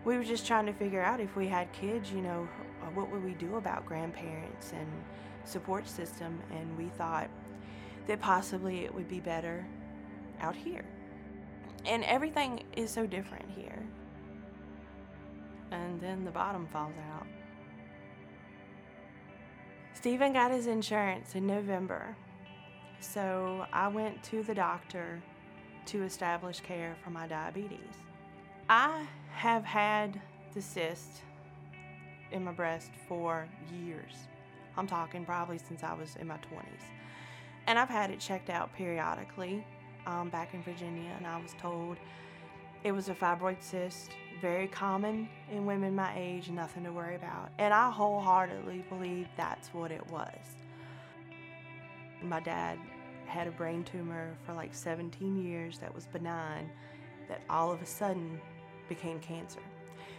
We 0.06 0.16
were 0.16 0.22
just 0.22 0.46
trying 0.46 0.64
to 0.66 0.72
figure 0.72 1.02
out 1.02 1.18
if 1.18 1.34
we 1.34 1.48
had 1.48 1.70
kids, 1.72 2.12
you 2.12 2.22
know, 2.22 2.48
uh, 2.80 2.86
what 2.94 3.10
would 3.10 3.24
we 3.24 3.32
do 3.32 3.56
about 3.56 3.84
grandparents 3.84 4.72
and 4.72 4.86
support 5.44 5.86
system? 5.88 6.40
And 6.52 6.78
we 6.78 6.86
thought 6.90 7.28
that 8.06 8.20
possibly 8.20 8.84
it 8.84 8.94
would 8.94 9.08
be 9.08 9.18
better 9.18 9.66
out 10.40 10.54
here. 10.54 10.84
And 11.84 12.04
everything 12.04 12.62
is 12.76 12.88
so 12.88 13.04
different 13.04 13.50
here. 13.50 13.82
And 15.72 16.00
then 16.00 16.24
the 16.24 16.30
bottom 16.30 16.68
falls 16.68 16.94
out. 17.12 17.26
Stephen 19.92 20.32
got 20.32 20.52
his 20.52 20.68
insurance 20.68 21.34
in 21.34 21.48
November. 21.48 22.16
So 23.00 23.66
I 23.72 23.88
went 23.88 24.22
to 24.24 24.44
the 24.44 24.54
doctor 24.54 25.20
to 25.86 26.04
establish 26.04 26.60
care 26.60 26.94
for 27.02 27.10
my 27.10 27.26
diabetes. 27.26 28.05
I 28.68 29.07
have 29.31 29.64
had 29.64 30.20
the 30.52 30.61
cyst 30.61 31.22
in 32.33 32.42
my 32.42 32.50
breast 32.50 32.90
for 33.07 33.46
years. 33.72 34.12
I'm 34.76 34.88
talking 34.88 35.24
probably 35.24 35.59
since 35.59 35.85
I 35.85 35.94
was 35.94 36.16
in 36.16 36.26
my 36.26 36.35
20s. 36.35 36.83
And 37.68 37.79
I've 37.79 37.88
had 37.88 38.11
it 38.11 38.18
checked 38.18 38.50
out 38.50 38.74
periodically 38.74 39.64
um, 40.05 40.31
back 40.31 40.52
in 40.52 40.64
Virginia, 40.64 41.12
and 41.16 41.29
I 41.29 41.40
was 41.40 41.55
told 41.61 41.96
it 42.83 42.90
was 42.90 43.09
a 43.09 43.14
fibroid 43.14 43.62
cyst, 43.62 44.11
very 44.40 44.66
common 44.66 45.29
in 45.52 45.64
women 45.64 45.94
my 45.94 46.12
age, 46.16 46.50
nothing 46.50 46.83
to 46.85 46.92
worry 46.92 47.14
about. 47.14 47.50
And 47.59 47.72
I 47.72 47.88
wholeheartedly 47.88 48.85
believe 48.88 49.29
that's 49.37 49.68
what 49.68 49.92
it 49.92 50.05
was. 50.11 50.38
My 52.20 52.40
dad 52.40 52.81
had 53.26 53.46
a 53.46 53.52
brain 53.52 53.85
tumor 53.85 54.37
for 54.44 54.55
like 54.55 54.74
17 54.74 55.44
years 55.44 55.79
that 55.79 55.94
was 55.94 56.07
benign, 56.07 56.68
that 57.29 57.42
all 57.48 57.70
of 57.70 57.81
a 57.81 57.87
sudden 57.87 58.40
became 58.88 59.20
cancer. 59.20 59.61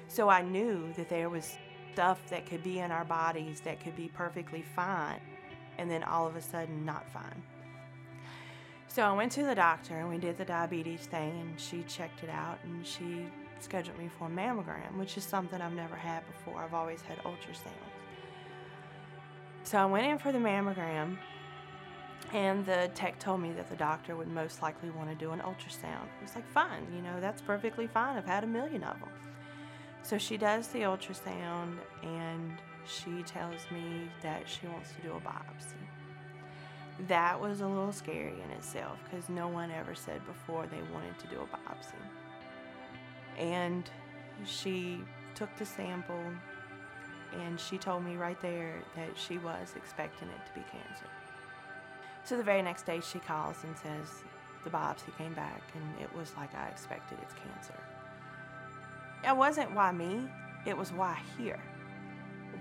So 0.08 0.30
I 0.30 0.42
knew 0.42 0.94
that 0.94 1.10
there 1.10 1.30
was 1.30 1.58
stuff 1.94 2.20
that 2.30 2.46
could 2.46 2.64
be 2.64 2.80
in 2.80 2.92
our 2.92 3.06
bodies 3.06 3.60
that 3.62 3.80
could 3.80 3.96
be 3.96 4.08
perfectly 4.10 4.64
fine 4.76 5.20
and 5.78 5.90
then 5.90 6.04
all 6.04 6.28
of 6.28 6.36
a 6.36 6.42
sudden 6.42 6.86
not 6.86 7.10
fine. 7.12 7.44
So 8.88 9.04
I 9.04 9.12
went 9.14 9.32
to 9.34 9.44
the 9.44 9.56
doctor 9.56 9.96
and 10.00 10.10
we 10.10 10.18
did 10.18 10.38
the 10.38 10.46
diabetes 10.46 11.08
thing 11.08 11.40
and 11.40 11.60
she 11.60 11.84
checked 11.84 12.24
it 12.24 12.30
out 12.30 12.60
and 12.64 12.86
she 12.86 13.28
scheduled 13.60 13.98
me 13.98 14.10
for 14.18 14.28
a 14.28 14.30
mammogram, 14.30 14.96
which 14.98 15.18
is 15.18 15.24
something 15.24 15.62
I've 15.62 15.74
never 15.74 15.96
had 15.96 16.24
before. 16.28 16.62
I've 16.62 16.74
always 16.74 17.02
had 17.02 17.18
ultrasounds. 17.20 17.72
So 19.64 19.78
I 19.78 19.86
went 19.86 20.08
in 20.08 20.18
for 20.18 20.32
the 20.32 20.38
mammogram 20.38 21.18
and 22.34 22.66
the 22.66 22.90
tech 22.94 23.20
told 23.20 23.42
me 23.42 23.52
that 23.54 23.70
the 23.70 23.76
doctor 23.76 24.16
would 24.16 24.28
most 24.28 24.62
likely 24.62 24.90
want 24.90 25.10
to 25.10 25.16
do 25.16 25.32
an 25.32 25.40
ultrasound. 25.40 26.08
I 26.20 26.22
was 26.22 26.36
like, 26.36 26.48
fine, 26.50 26.86
you 26.94 27.02
know, 27.02 27.20
that's 27.22 27.42
perfectly 27.42 27.88
fine. 27.88 28.18
I've 28.18 28.26
had 28.26 28.44
a 28.44 28.48
million 28.48 28.84
of 28.84 29.00
them. 29.00 29.10
So 30.04 30.18
she 30.18 30.38
does 30.38 30.68
the 30.70 30.80
ultrasound 30.80 31.78
and 32.04 32.58
she 32.86 33.24
tells 33.24 33.70
me 33.72 34.10
that 34.22 34.48
she 34.48 34.68
wants 34.68 34.92
to 34.94 35.02
do 35.02 35.14
a 35.14 35.20
biopsy. 35.20 35.76
That 37.08 37.40
was 37.40 37.62
a 37.62 37.68
little 37.68 37.94
scary 37.94 38.34
in 38.44 38.52
itself 38.52 38.98
because 39.04 39.30
no 39.30 39.48
one 39.48 39.72
ever 39.72 39.96
said 39.96 40.26
before 40.26 40.66
they 40.68 40.82
wanted 40.94 41.18
to 41.20 41.28
do 41.28 41.42
a 41.42 41.46
biopsy. 41.46 41.94
And 43.38 43.90
she 44.46 45.00
took 45.36 45.56
the 45.58 45.66
sample 45.66 46.24
and 47.42 47.60
she 47.60 47.78
told 47.78 48.04
me 48.04 48.16
right 48.16 48.42
there 48.42 48.82
that 48.96 49.10
she 49.16 49.38
was 49.38 49.74
expecting 49.76 50.28
it 50.30 50.46
to 50.48 50.54
be 50.54 50.66
cancer. 50.72 51.06
So 52.28 52.36
the 52.36 52.44
very 52.44 52.62
next 52.62 52.86
day, 52.86 53.00
she 53.00 53.20
calls 53.20 53.56
and 53.64 53.74
says 53.78 54.22
the 54.66 54.70
biopsy 54.70 55.18
came 55.18 55.34
back 55.34 55.62
and 55.74 56.02
it 56.02 56.14
was 56.14 56.34
like 56.36 56.54
I 56.54 56.68
expected 56.68 57.18
it's 57.22 57.34
cancer. 57.34 57.80
It 59.26 59.34
wasn't 59.34 59.74
why 59.74 59.94
me, 59.94 60.28
it 60.66 60.76
was 60.76 60.92
why 60.92 61.18
here. 61.38 61.62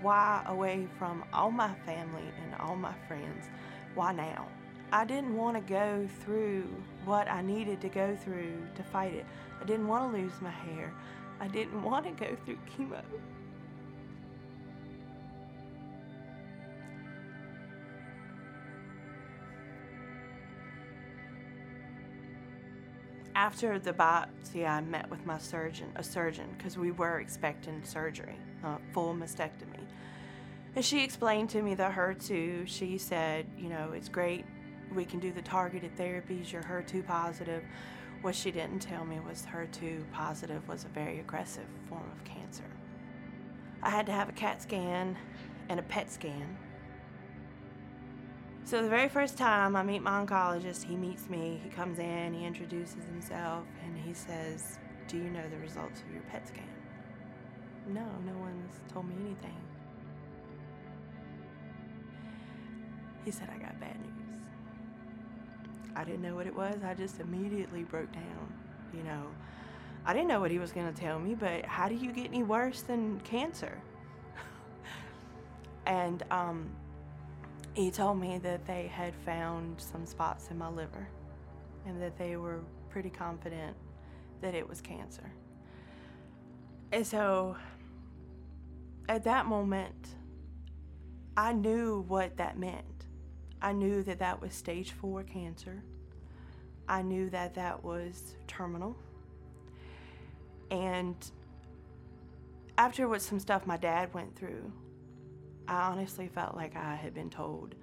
Why 0.01 0.41
away 0.47 0.87
from 0.97 1.25
all 1.33 1.51
my 1.51 1.73
family 1.85 2.23
and 2.41 2.55
all 2.61 2.77
my 2.77 2.93
friends? 3.09 3.49
Why 3.93 4.13
now? 4.13 4.47
I 4.93 5.03
didn't 5.03 5.35
want 5.35 5.57
to 5.57 5.73
go 5.73 6.07
through 6.23 6.73
what 7.03 7.29
I 7.29 7.41
needed 7.41 7.81
to 7.81 7.89
go 7.89 8.15
through 8.15 8.55
to 8.73 8.83
fight 8.83 9.13
it. 9.13 9.25
I 9.61 9.65
didn't 9.65 9.89
want 9.89 10.13
to 10.13 10.17
lose 10.17 10.31
my 10.39 10.49
hair. 10.49 10.93
I 11.41 11.49
didn't 11.49 11.83
want 11.83 12.05
to 12.05 12.11
go 12.11 12.37
through 12.45 12.59
chemo. 12.77 13.01
After 23.37 23.77
the 23.77 23.93
biopsy, 23.93 24.67
I 24.67 24.81
met 24.81 25.07
with 25.11 25.23
my 25.27 25.37
surgeon, 25.37 25.91
a 25.95 26.01
surgeon, 26.01 26.49
because 26.57 26.75
we 26.75 26.89
were 26.89 27.19
expecting 27.19 27.83
surgery, 27.83 28.35
uh, 28.63 28.77
full 28.93 29.13
mastectomy. 29.13 29.85
And 30.75 30.83
she 30.83 31.03
explained 31.03 31.51
to 31.51 31.61
me 31.61 31.75
the 31.75 31.83
HER2. 31.83 32.67
She 32.67 32.97
said, 32.97 33.45
you 33.55 33.69
know, 33.69 33.91
it's 33.91 34.09
great. 34.09 34.43
We 34.91 35.05
can 35.05 35.19
do 35.19 35.31
the 35.31 35.43
targeted 35.43 35.95
therapies. 35.95 36.51
You're 36.51 36.63
HER2 36.63 37.05
positive. 37.05 37.63
What 38.23 38.33
she 38.33 38.49
didn't 38.49 38.79
tell 38.79 39.05
me 39.05 39.19
was 39.19 39.45
HER2 39.45 40.11
positive 40.11 40.67
was 40.67 40.85
a 40.85 40.87
very 40.87 41.19
aggressive 41.19 41.67
form 41.87 42.09
of 42.11 42.23
cancer. 42.23 42.65
I 43.83 43.91
had 43.91 44.07
to 44.07 44.13
have 44.13 44.29
a 44.29 44.31
CAT 44.31 44.63
scan 44.63 45.15
and 45.69 45.79
a 45.79 45.83
PET 45.83 46.11
scan. 46.11 46.57
So 48.67 48.81
the 48.83 48.89
very 48.89 49.07
first 49.07 49.37
time 49.37 49.77
I 49.77 49.83
meet 49.83 50.01
my 50.01 50.25
oncologist, 50.25 50.83
he 50.83 50.97
meets 50.97 51.29
me, 51.29 51.57
he 51.63 51.69
comes 51.69 51.99
in, 51.99 52.33
he 52.33 52.45
introduces 52.45 53.05
himself, 53.05 53.63
and 53.85 53.97
he 53.97 54.13
says, 54.13 54.77
Do 55.07 55.15
you 55.15 55.29
know 55.29 55.47
the 55.49 55.55
results 55.59 56.01
of 56.01 56.11
your 56.11 56.21
PET 56.23 56.49
scan? 56.49 56.67
No, 57.87 58.05
no 58.25 58.37
one's 58.37 58.73
told 58.91 59.07
me 59.07 59.15
anything. 59.21 59.55
He 63.23 63.31
said, 63.31 63.47
I 63.55 63.57
got 63.57 63.79
bad 63.79 63.95
news. 64.01 64.41
I 65.95 66.03
didn't 66.03 66.21
know 66.21 66.35
what 66.35 66.45
it 66.45 66.53
was. 66.53 66.75
I 66.83 66.93
just 66.93 67.21
immediately 67.21 67.83
broke 67.83 68.11
down. 68.11 68.53
You 68.93 69.03
know, 69.03 69.27
I 70.05 70.11
didn't 70.11 70.27
know 70.27 70.41
what 70.41 70.51
he 70.51 70.59
was 70.59 70.73
going 70.73 70.93
to 70.93 71.01
tell 71.01 71.19
me, 71.19 71.35
but 71.35 71.63
how 71.63 71.87
do 71.87 71.95
you 71.95 72.11
get 72.11 72.25
any 72.25 72.43
worse 72.43 72.81
than 72.81 73.21
cancer? 73.21 73.79
and 75.85 76.21
um, 76.31 76.69
he 77.77 77.91
told 77.91 78.19
me 78.19 78.39
that 78.39 78.65
they 78.65 78.87
had 78.87 79.13
found 79.23 79.79
some 79.79 80.03
spots 80.03 80.49
in 80.49 80.57
my 80.57 80.67
liver 80.67 81.07
and 81.85 82.01
that 82.01 82.17
they 82.17 82.35
were 82.35 82.61
pretty 82.89 83.11
confident 83.11 83.77
that 84.41 84.55
it 84.55 84.67
was 84.67 84.81
cancer. 84.81 85.31
And 86.91 87.05
so 87.05 87.55
at 89.07 89.23
that 89.25 89.45
moment, 89.45 90.15
I 91.37 91.53
knew 91.53 92.03
what 92.07 92.35
that 92.37 92.57
meant. 92.57 93.05
I 93.61 93.73
knew 93.73 94.01
that 94.01 94.17
that 94.17 94.41
was 94.41 94.55
stage 94.55 94.93
four 94.93 95.21
cancer. 95.21 95.83
I 96.89 97.03
knew 97.03 97.29
that 97.29 97.53
that 97.53 97.83
was 97.83 98.37
terminal. 98.47 98.97
And 100.71 101.15
after 102.79 103.07
what 103.07 103.21
some 103.21 103.39
stuff 103.39 103.67
my 103.67 103.77
dad 103.77 104.11
went 104.15 104.35
through, 104.35 104.71
I 105.67 105.81
honestly 105.89 106.27
felt 106.27 106.55
like 106.55 106.75
I 106.75 106.95
had 106.95 107.13
been 107.13 107.29
told 107.29 107.75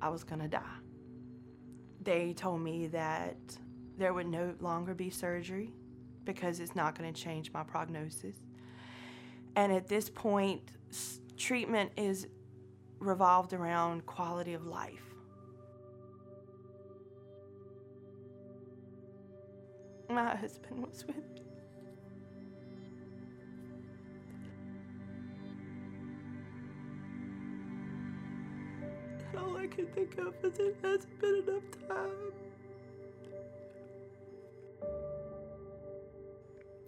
I 0.00 0.08
was 0.08 0.24
going 0.24 0.40
to 0.40 0.48
die. 0.48 0.78
They 2.02 2.32
told 2.32 2.60
me 2.60 2.88
that 2.88 3.36
there 3.96 4.12
would 4.12 4.26
no 4.26 4.54
longer 4.60 4.94
be 4.94 5.10
surgery 5.10 5.72
because 6.24 6.58
it's 6.60 6.74
not 6.74 6.98
going 6.98 7.12
to 7.12 7.20
change 7.20 7.52
my 7.52 7.62
prognosis. 7.62 8.36
And 9.54 9.72
at 9.72 9.86
this 9.86 10.08
point, 10.08 10.62
treatment 11.36 11.92
is 11.96 12.26
revolved 12.98 13.52
around 13.52 14.06
quality 14.06 14.54
of 14.54 14.66
life. 14.66 15.02
My 20.08 20.34
husband 20.36 20.84
was 20.84 21.04
with 21.06 21.31
All 29.42 29.56
I 29.56 29.66
could 29.66 29.94
think 29.94 30.16
of 30.18 30.34
is 30.44 30.58
it 30.58 30.76
hasn't 30.82 31.20
been 31.20 31.42
enough 31.46 31.62
time. 31.88 32.32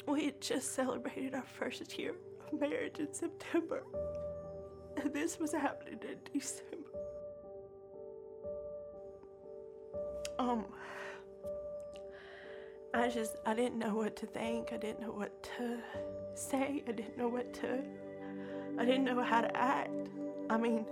We 0.06 0.26
had 0.26 0.40
just 0.40 0.74
celebrated 0.74 1.34
our 1.34 1.42
first 1.42 1.98
year 1.98 2.14
of 2.52 2.60
marriage 2.60 2.98
in 2.98 3.12
September. 3.12 3.82
And 4.96 5.12
this 5.12 5.40
was 5.40 5.52
happening 5.52 5.98
in 6.02 6.18
December. 6.32 6.84
Um, 10.38 10.64
I 12.92 13.08
just, 13.08 13.36
I 13.44 13.54
didn't 13.54 13.78
know 13.78 13.94
what 13.94 14.14
to 14.16 14.26
think. 14.26 14.72
I 14.72 14.76
didn't 14.76 15.00
know 15.00 15.10
what 15.10 15.42
to 15.56 15.78
say. 16.34 16.84
I 16.86 16.92
didn't 16.92 17.18
know 17.18 17.28
what 17.28 17.52
to, 17.54 17.82
I 18.78 18.84
didn't 18.84 19.04
know 19.04 19.20
how 19.22 19.40
to 19.40 19.56
act. 19.56 19.90
I 20.50 20.56
mean, 20.56 20.86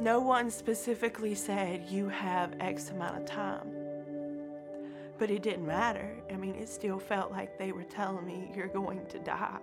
no 0.00 0.20
one 0.20 0.50
specifically 0.50 1.34
said 1.34 1.84
you 1.88 2.08
have 2.08 2.54
X 2.60 2.90
amount 2.90 3.18
of 3.18 3.24
time. 3.24 3.72
But 5.18 5.30
it 5.30 5.42
didn't 5.42 5.66
matter. 5.66 6.16
I 6.30 6.36
mean, 6.36 6.54
it 6.54 6.68
still 6.68 6.98
felt 6.98 7.32
like 7.32 7.58
they 7.58 7.72
were 7.72 7.84
telling 7.84 8.24
me 8.24 8.52
you're 8.54 8.68
going 8.68 9.04
to 9.06 9.18
die. 9.18 9.58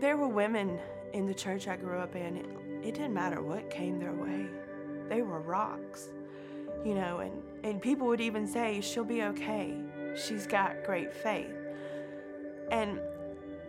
There 0.00 0.16
were 0.16 0.28
women 0.28 0.78
in 1.12 1.26
the 1.26 1.34
church 1.34 1.68
I 1.68 1.76
grew 1.76 1.98
up 1.98 2.14
in, 2.14 2.36
it, 2.36 2.46
it 2.82 2.94
didn't 2.94 3.14
matter 3.14 3.42
what 3.42 3.70
came 3.70 3.98
their 3.98 4.12
way. 4.12 4.46
They 5.08 5.22
were 5.22 5.40
rocks, 5.40 6.08
you 6.84 6.94
know, 6.94 7.18
and, 7.18 7.42
and 7.64 7.82
people 7.82 8.06
would 8.06 8.20
even 8.20 8.46
say, 8.46 8.80
She'll 8.80 9.04
be 9.04 9.22
okay. 9.24 9.74
She's 10.14 10.46
got 10.46 10.84
great 10.84 11.12
faith. 11.12 11.67
And 12.70 13.00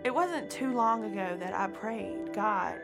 it 0.03 0.13
wasn't 0.13 0.49
too 0.49 0.73
long 0.73 1.03
ago 1.05 1.37
that 1.39 1.53
I 1.53 1.67
prayed, 1.67 2.33
God, 2.33 2.79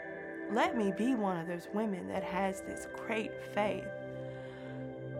let 0.51 0.78
me 0.78 0.93
be 0.97 1.15
one 1.15 1.39
of 1.39 1.47
those 1.47 1.67
women 1.73 2.08
that 2.08 2.23
has 2.23 2.62
this 2.62 2.88
great 2.95 3.32
faith. 3.54 3.86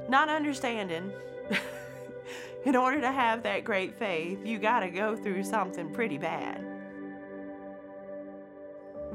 Not 0.08 0.30
understanding, 0.30 1.12
in 2.66 2.76
order 2.76 3.02
to 3.02 3.12
have 3.12 3.44
that 3.44 3.64
great 3.64 3.98
faith, 3.98 4.46
you 4.46 4.60
got 4.60 4.82
to 4.82 4.90
go 4.90 5.16
through 5.16 5.44
something 5.44 5.92
pretty 5.92 6.18
bad 6.18 6.64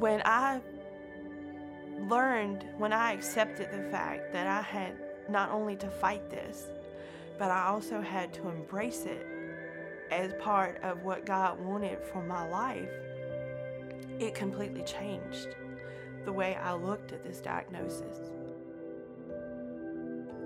when 0.00 0.22
I 0.24 0.60
learned, 2.08 2.64
when 2.78 2.92
I 2.92 3.12
accepted 3.12 3.70
the 3.70 3.90
fact 3.90 4.32
that 4.32 4.46
I 4.46 4.62
had 4.62 4.94
not 5.28 5.50
only 5.50 5.76
to 5.76 5.90
fight 5.90 6.30
this, 6.30 6.66
but 7.38 7.50
I 7.50 7.66
also 7.66 8.00
had 8.00 8.32
to 8.34 8.48
embrace 8.48 9.04
it 9.04 9.26
as 10.10 10.32
part 10.34 10.82
of 10.82 11.02
what 11.02 11.24
God 11.24 11.60
wanted 11.60 12.02
for 12.04 12.22
my 12.22 12.48
life, 12.48 12.90
it 14.18 14.34
completely 14.34 14.82
changed 14.82 15.56
the 16.24 16.32
way 16.32 16.56
I 16.56 16.74
looked 16.74 17.12
at 17.12 17.22
this 17.22 17.40
diagnosis. 17.40 18.18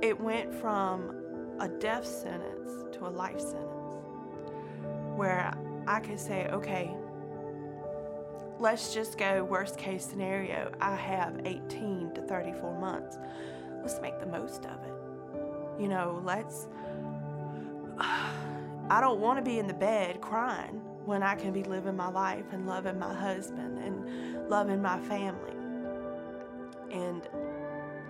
It 0.03 0.19
went 0.21 0.55
from 0.55 1.57
a 1.61 1.69
death 1.69 2.07
sentence 2.07 2.97
to 2.97 3.07
a 3.07 3.09
life 3.09 3.41
sentence 3.41 3.97
where 5.17 5.53
I 5.87 6.01
could 6.01 6.21
say, 6.21 6.47
okay, 6.49 6.95
let's 8.59 8.95
just 8.95 9.19
go 9.19 9.45
worst 9.45 9.79
case 9.79 10.05
scenario. 10.05 10.73
I 10.81 10.95
have 10.95 11.41
18 11.45 12.13
to 12.15 12.23
34 12.23 12.79
months. 12.79 13.19
Let's 13.81 14.01
make 14.01 14.19
the 14.21 14.27
most 14.27 14.65
of 14.67 14.83
it. 14.85 15.81
You 15.81 15.89
know, 15.89 16.23
let's. 16.25 16.69
I 18.95 19.01
don't 19.01 19.19
want 19.19 19.41
to 19.41 19.43
be 19.43 19.59
in 19.59 19.67
the 19.67 19.75
bed 19.75 20.21
crying 20.21 20.81
when 21.05 21.25
I 21.25 21.35
can 21.35 21.53
be 21.53 21.65
living 21.65 21.97
my 21.97 22.09
life 22.09 22.45
and 22.53 22.65
loving 22.65 22.97
my 22.97 23.13
husband 23.13 23.77
and 23.77 24.49
loving 24.49 24.81
my 24.81 25.01
family. 25.01 25.57
And 26.93 27.29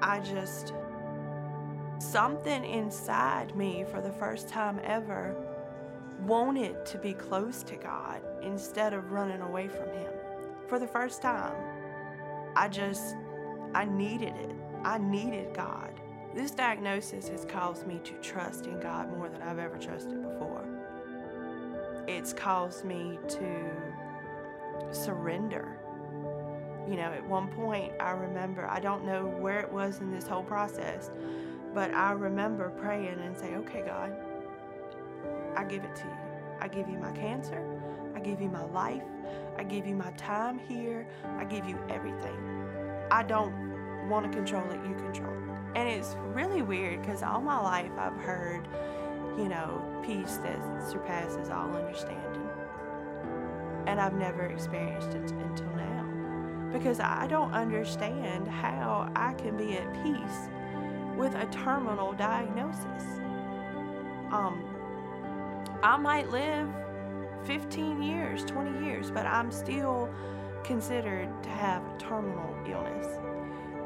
I 0.03 0.21
just. 0.21 0.75
Something 2.01 2.67
inside 2.67 3.57
me 3.57 3.87
for 3.91 4.03
the 4.03 4.13
first 4.13 4.47
time 4.51 4.79
ever 4.85 5.35
wanted 6.27 6.85
to 6.85 6.99
be 6.99 7.15
close 7.15 7.63
to 7.63 7.77
God 7.77 8.21
instead 8.43 8.93
of 8.93 9.11
running 9.11 9.41
away 9.41 9.69
from 9.69 9.89
Him 9.89 10.13
for 10.69 10.79
the 10.79 10.87
first 10.87 11.23
time. 11.23 11.57
I 12.57 12.69
just, 12.69 13.17
I 13.75 13.87
needed 13.87 14.35
it. 14.37 14.55
I 14.85 14.99
needed 14.99 15.55
God. 15.55 15.99
This 16.35 16.51
diagnosis 16.51 17.29
has 17.29 17.45
caused 17.45 17.87
me 17.87 18.01
to 18.03 18.13
trust 18.15 18.67
in 18.67 18.81
God 18.81 19.17
more 19.17 19.29
than 19.29 19.41
I've 19.41 19.61
ever 19.61 19.79
trusted 19.79 20.21
before. 20.21 20.34
It's 22.07 22.33
caused 22.33 22.85
me 22.85 23.19
to 23.29 23.71
surrender. 24.93 25.79
You 26.89 26.97
know, 26.97 27.13
at 27.13 27.27
one 27.27 27.49
point, 27.49 27.93
I 27.99 28.11
remember, 28.11 28.67
I 28.67 28.79
don't 28.79 29.05
know 29.07 29.27
where 29.27 29.61
it 29.61 29.73
was 29.73 30.01
in 30.01 30.11
this 30.11 30.27
whole 30.27 30.43
process, 30.43 31.11
but 31.73 31.95
I 31.95 32.13
remember 32.13 32.71
praying 32.71 33.19
and 33.21 33.37
say, 33.37 33.55
okay, 33.57 33.83
God, 33.87 34.13
I 35.57 35.65
give 35.65 35.83
it 35.83 35.97
to 35.97 36.03
you. 36.05 36.17
I 36.61 36.69
give 36.69 36.89
you 36.89 36.99
my 36.99 37.13
cancer. 37.13 37.63
I 38.15 38.21
give 38.21 38.41
you 38.41 38.49
my 38.49 38.65
life. 38.65 39.03
I 39.57 39.65
give 39.65 39.87
you 39.87 39.95
my 39.95 40.11
time 40.13 40.59
here. 40.59 41.07
I 41.39 41.45
give 41.45 41.67
you 41.67 41.79
everything. 41.89 42.37
I 43.11 43.23
don't 43.23 44.09
want 44.09 44.31
to 44.31 44.37
control 44.37 44.69
it, 44.71 44.81
you 44.87 44.95
control 44.95 45.33
it. 45.33 45.79
And 45.79 45.89
it's 45.89 46.17
really 46.35 46.63
weird 46.63 47.01
because 47.01 47.23
all 47.23 47.41
my 47.41 47.61
life 47.61 47.91
I've 47.99 48.17
heard, 48.17 48.69
you 49.37 49.49
know, 49.49 49.83
peace 50.05 50.39
that 50.39 50.59
surpasses 50.89 51.51
all 51.51 51.75
understanding. 51.75 52.49
And 53.87 54.01
I've 54.01 54.15
never 54.15 54.47
experienced 54.47 55.11
it 55.11 55.31
until 55.31 55.71
now. 55.77 56.71
Because 56.73 57.01
I 57.01 57.27
don't 57.27 57.53
understand 57.53 58.49
how 58.49 59.11
I 59.15 59.35
can 59.35 59.57
be 59.57 59.77
at 59.77 59.93
peace 60.03 60.49
with 61.17 61.35
a 61.35 61.47
terminal 61.47 62.13
diagnosis. 62.13 63.05
Um, 64.33 64.65
I 65.83 65.97
might 65.97 66.31
live 66.31 66.69
15 67.45 68.03
years, 68.03 68.45
20 68.45 68.85
years, 68.85 69.11
but 69.11 69.27
I'm 69.27 69.53
still 69.53 70.09
considered 70.65 71.29
to 71.43 71.49
have 71.51 71.83
a 71.83 71.99
terminal 71.99 72.57
illness. 72.67 73.07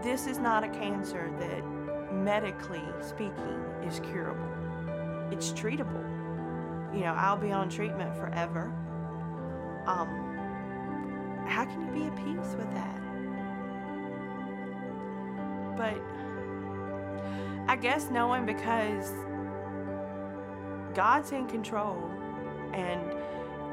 This 0.02 0.26
is 0.26 0.38
not 0.38 0.62
a 0.62 0.68
cancer 0.68 1.30
that, 1.40 2.12
medically 2.12 2.84
speaking, 3.00 3.64
is 3.84 4.00
curable. 4.00 4.57
It's 5.30 5.52
treatable. 5.52 6.04
You 6.94 7.00
know, 7.00 7.14
I'll 7.14 7.36
be 7.36 7.52
on 7.52 7.68
treatment 7.68 8.14
forever. 8.16 8.72
Um, 9.86 10.08
how 11.46 11.64
can 11.64 11.86
you 11.86 11.92
be 11.92 12.04
at 12.04 12.16
peace 12.16 12.54
with 12.56 12.72
that? 12.74 12.94
But 15.76 16.00
I 17.68 17.76
guess 17.76 18.10
knowing 18.10 18.46
because 18.46 19.12
God's 20.94 21.32
in 21.32 21.46
control, 21.46 22.10
and 22.72 23.02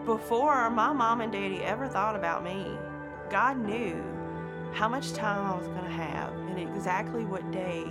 before 0.06 0.70
my 0.70 0.94
mom 0.94 1.22
and 1.22 1.32
daddy 1.32 1.63
ever 1.63 1.88
thought 1.88 2.15
about 2.15 2.44
me, 2.44 2.78
God 3.30 3.58
knew 3.58 4.04
how 4.74 4.88
much 4.88 5.13
time 5.13 5.52
I 5.52 5.58
was 5.58 5.68
going 5.68 5.86
to 5.86 5.89
have 5.89 6.34
and 6.34 6.60
exactly 6.60 7.26
what 7.26 7.50
day 7.52 7.86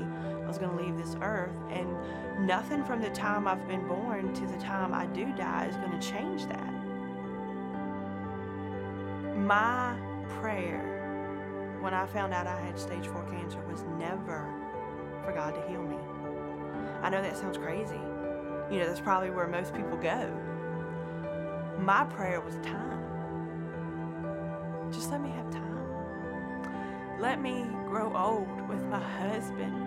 was 0.46 0.58
going 0.58 0.76
to 0.76 0.82
leave 0.82 0.96
this 0.96 1.16
earth. 1.20 1.56
And 1.70 2.46
nothing 2.46 2.84
from 2.84 3.00
the 3.00 3.10
time 3.10 3.46
I've 3.46 3.66
been 3.68 3.86
born 3.86 4.32
to 4.34 4.46
the 4.46 4.58
time 4.58 4.92
I 4.94 5.06
do 5.06 5.32
die 5.36 5.66
is 5.66 5.76
going 5.76 5.98
to 5.98 6.06
change 6.06 6.46
that. 6.46 6.72
My 9.36 9.96
prayer 10.40 10.94
when 11.80 11.92
I 11.92 12.06
found 12.06 12.32
out 12.32 12.46
I 12.46 12.58
had 12.60 12.78
stage 12.78 13.06
four 13.06 13.22
cancer 13.24 13.60
was 13.70 13.82
never 13.98 14.48
for 15.22 15.32
God 15.32 15.54
to 15.54 15.60
heal 15.68 15.82
me. 15.82 15.98
I 17.02 17.10
know 17.10 17.20
that 17.20 17.36
sounds 17.36 17.58
crazy. 17.58 18.00
You 18.70 18.78
know, 18.78 18.86
that's 18.86 19.00
probably 19.00 19.30
where 19.30 19.46
most 19.46 19.74
people 19.74 19.98
go. 19.98 20.32
My 21.78 22.04
prayer 22.04 22.40
was 22.40 22.54
time. 22.56 23.02
Just 24.90 25.10
let 25.10 25.20
me 25.20 25.28
have 25.30 25.50
time. 25.50 27.20
Let 27.20 27.42
me 27.42 27.66
grow 27.86 28.16
old 28.16 28.68
with 28.68 28.82
my 28.84 28.98
husband. 28.98 29.83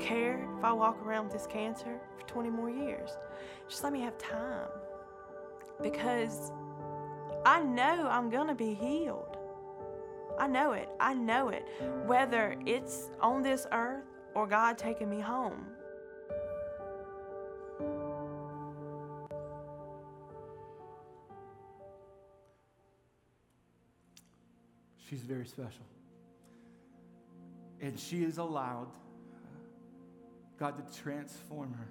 Care 0.00 0.48
if 0.58 0.64
I 0.64 0.72
walk 0.72 1.00
around 1.04 1.24
with 1.24 1.34
this 1.34 1.46
cancer 1.46 2.00
for 2.16 2.26
20 2.26 2.48
more 2.50 2.70
years. 2.70 3.10
Just 3.68 3.84
let 3.84 3.92
me 3.92 4.00
have 4.00 4.16
time. 4.16 4.68
Because 5.82 6.52
I 7.44 7.62
know 7.62 8.08
I'm 8.10 8.30
going 8.30 8.48
to 8.48 8.54
be 8.54 8.74
healed. 8.74 9.36
I 10.38 10.46
know 10.46 10.72
it. 10.72 10.88
I 10.98 11.12
know 11.12 11.50
it. 11.50 11.68
Whether 12.06 12.56
it's 12.64 13.10
on 13.20 13.42
this 13.42 13.66
earth 13.72 14.04
or 14.34 14.46
God 14.46 14.78
taking 14.78 15.10
me 15.10 15.20
home. 15.20 15.66
She's 25.08 25.20
very 25.20 25.44
special. 25.44 25.84
And 27.80 27.98
she 27.98 28.22
is 28.22 28.38
allowed 28.38 28.88
God 30.60 30.76
to 30.76 31.00
transform 31.00 31.72
her. 31.74 31.88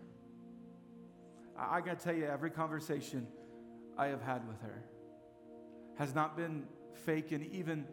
I, 1.58 1.78
I 1.78 1.82
got 1.82 2.00
to 2.00 2.06
tell 2.06 2.16
you, 2.16 2.26
every 2.26 2.52
conversation 2.52 3.28
I 3.98 4.08
have 4.08 4.22
had 4.22 4.48
with 4.48 4.62
her 4.62 4.84
has 5.98 6.16
not 6.16 6.38
been 6.38 6.64
fake 7.06 7.34
and 7.34 7.46
even 7.52 7.86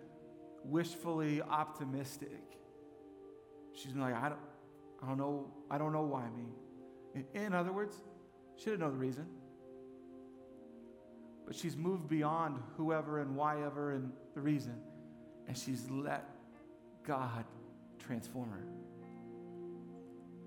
wishfully 0.64 1.42
optimistic. 1.42 2.42
She's 3.72 3.92
been 3.92 4.02
like, 4.02 4.14
I 4.14 4.28
don't, 4.28 4.40
I 5.02 5.06
don't 5.08 5.18
know, 5.18 5.50
I 5.70 5.78
don't 5.78 5.92
know 5.92 6.02
why 6.02 6.28
me. 6.30 6.46
In, 7.14 7.42
in 7.42 7.54
other 7.54 7.72
words, 7.72 7.96
she 8.54 8.66
didn't 8.66 8.80
know 8.80 8.90
the 8.90 8.96
reason. 8.96 9.26
But 11.46 11.56
she's 11.56 11.76
moved 11.76 12.08
beyond 12.08 12.62
whoever 12.76 13.20
and 13.20 13.34
why 13.34 13.64
ever 13.64 13.92
and 13.92 14.12
the 14.34 14.40
reason 14.40 14.80
and 15.46 15.56
she's 15.56 15.88
let 15.90 16.28
God 17.04 17.44
transform 17.98 18.50
her. 18.50 18.64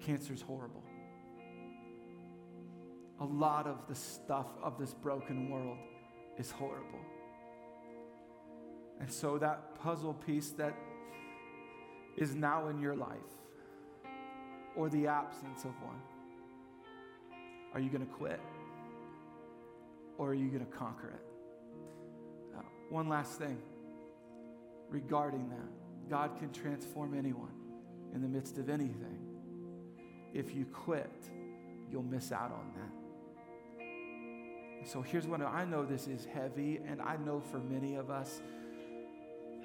Cancer's 0.10 0.42
horrible. 0.42 0.82
A 3.20 3.26
lot 3.26 3.68
of 3.68 3.88
the 3.88 3.94
stuff 3.94 4.48
of 4.64 4.80
this 4.80 4.92
broken 4.92 5.52
world 5.52 5.78
is 6.40 6.50
horrible. 6.50 7.00
And 9.00 9.12
so, 9.12 9.38
that 9.38 9.76
puzzle 9.76 10.16
piece 10.16 10.50
that 10.52 10.74
is 12.18 12.34
now 12.34 12.70
in 12.70 12.82
your 12.82 12.96
life, 12.96 13.18
or 14.76 14.90
the 14.90 15.06
absence 15.06 15.64
of 15.64 15.80
one, 15.84 16.02
are 17.76 17.80
you 17.80 17.92
going 17.92 18.06
to 18.06 18.12
quit? 18.12 18.40
Or 20.18 20.30
are 20.30 20.34
you 20.34 20.48
going 20.48 20.66
to 20.66 20.72
conquer 20.72 21.10
it? 21.10 22.58
Uh, 22.58 22.62
one 22.90 23.08
last 23.08 23.38
thing 23.38 23.60
regarding 24.90 25.50
that. 25.50 26.10
God 26.10 26.32
can 26.40 26.52
transform 26.52 27.16
anyone 27.16 27.54
in 28.16 28.24
the 28.24 28.28
midst 28.28 28.58
of 28.58 28.70
anything. 28.70 29.29
If 30.34 30.56
you 30.56 30.66
quit, 30.66 31.12
you'll 31.92 32.04
miss 32.04 32.32
out 32.32 32.52
on 32.52 32.72
that. 32.76 32.92
So 34.88 35.02
here's 35.02 35.28
what 35.28 35.42
I 35.42 35.66
know 35.66 35.86
this 35.86 36.08
is 36.08 36.26
heavy, 36.26 36.80
and 36.88 37.02
I 37.02 37.18
know 37.18 37.40
for 37.40 37.60
many 37.60 37.96
of 37.96 38.10
us, 38.10 38.42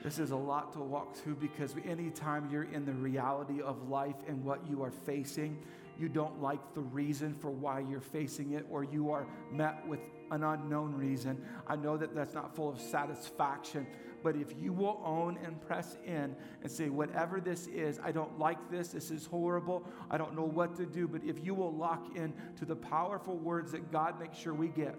this 0.03 0.19
is 0.19 0.33
a 0.33 0.37
lot 0.37 0.73
to 0.75 0.81
walk 0.81 1.15
through 1.17 1.37
because 1.37 1.75
anytime 1.87 2.51
you're 2.51 2.65
in 2.65 2.85
the 2.85 2.93
reality 2.93 3.63
of 3.63 3.89
life 3.89 4.17
and 4.29 4.45
what 4.45 4.69
you 4.69 4.83
are 4.83 4.91
facing, 4.91 5.63
you 5.99 6.09
don't 6.09 6.41
like 6.43 6.75
the 6.75 6.81
reason 6.81 7.35
for 7.35 7.51
why 7.51 7.81
you're 7.81 8.01
facing 8.01 8.53
it, 8.53 8.67
or 8.71 8.85
you 8.85 9.11
are 9.11 9.27
met 9.53 9.87
with 9.87 10.01
an 10.31 10.43
unknown 10.43 10.95
reason. 10.95 11.43
I 11.67 11.77
know 11.77 11.97
that 11.97 12.15
that's 12.15 12.35
not 12.35 12.55
full 12.55 12.69
of 12.69 12.81
satisfaction, 12.81 13.87
but 14.23 14.37
if 14.37 14.55
you 14.59 14.73
will 14.73 15.03
own 15.05 15.39
and 15.45 15.61
press 15.61 15.97
in 16.07 16.35
and 16.63 16.71
say, 16.71 16.89
whatever 16.89 17.41
this 17.41 17.67
is, 17.67 18.01
I 18.03 18.11
don't 18.11 18.39
like 18.39 18.71
this, 18.71 18.89
this 18.89 19.11
is 19.11 19.27
horrible, 19.27 19.87
I 20.11 20.17
don't 20.17 20.35
know 20.35 20.45
what 20.45 20.77
to 20.77 20.87
do, 20.87 21.07
but 21.07 21.23
if 21.25 21.45
you 21.45 21.55
will 21.55 21.75
lock 21.75 22.17
in 22.17 22.33
to 22.57 22.65
the 22.65 22.77
powerful 22.77 23.37
words 23.37 23.73
that 23.73 23.93
God 23.93 24.19
makes 24.19 24.39
sure 24.39 24.55
we 24.55 24.69
get, 24.69 24.97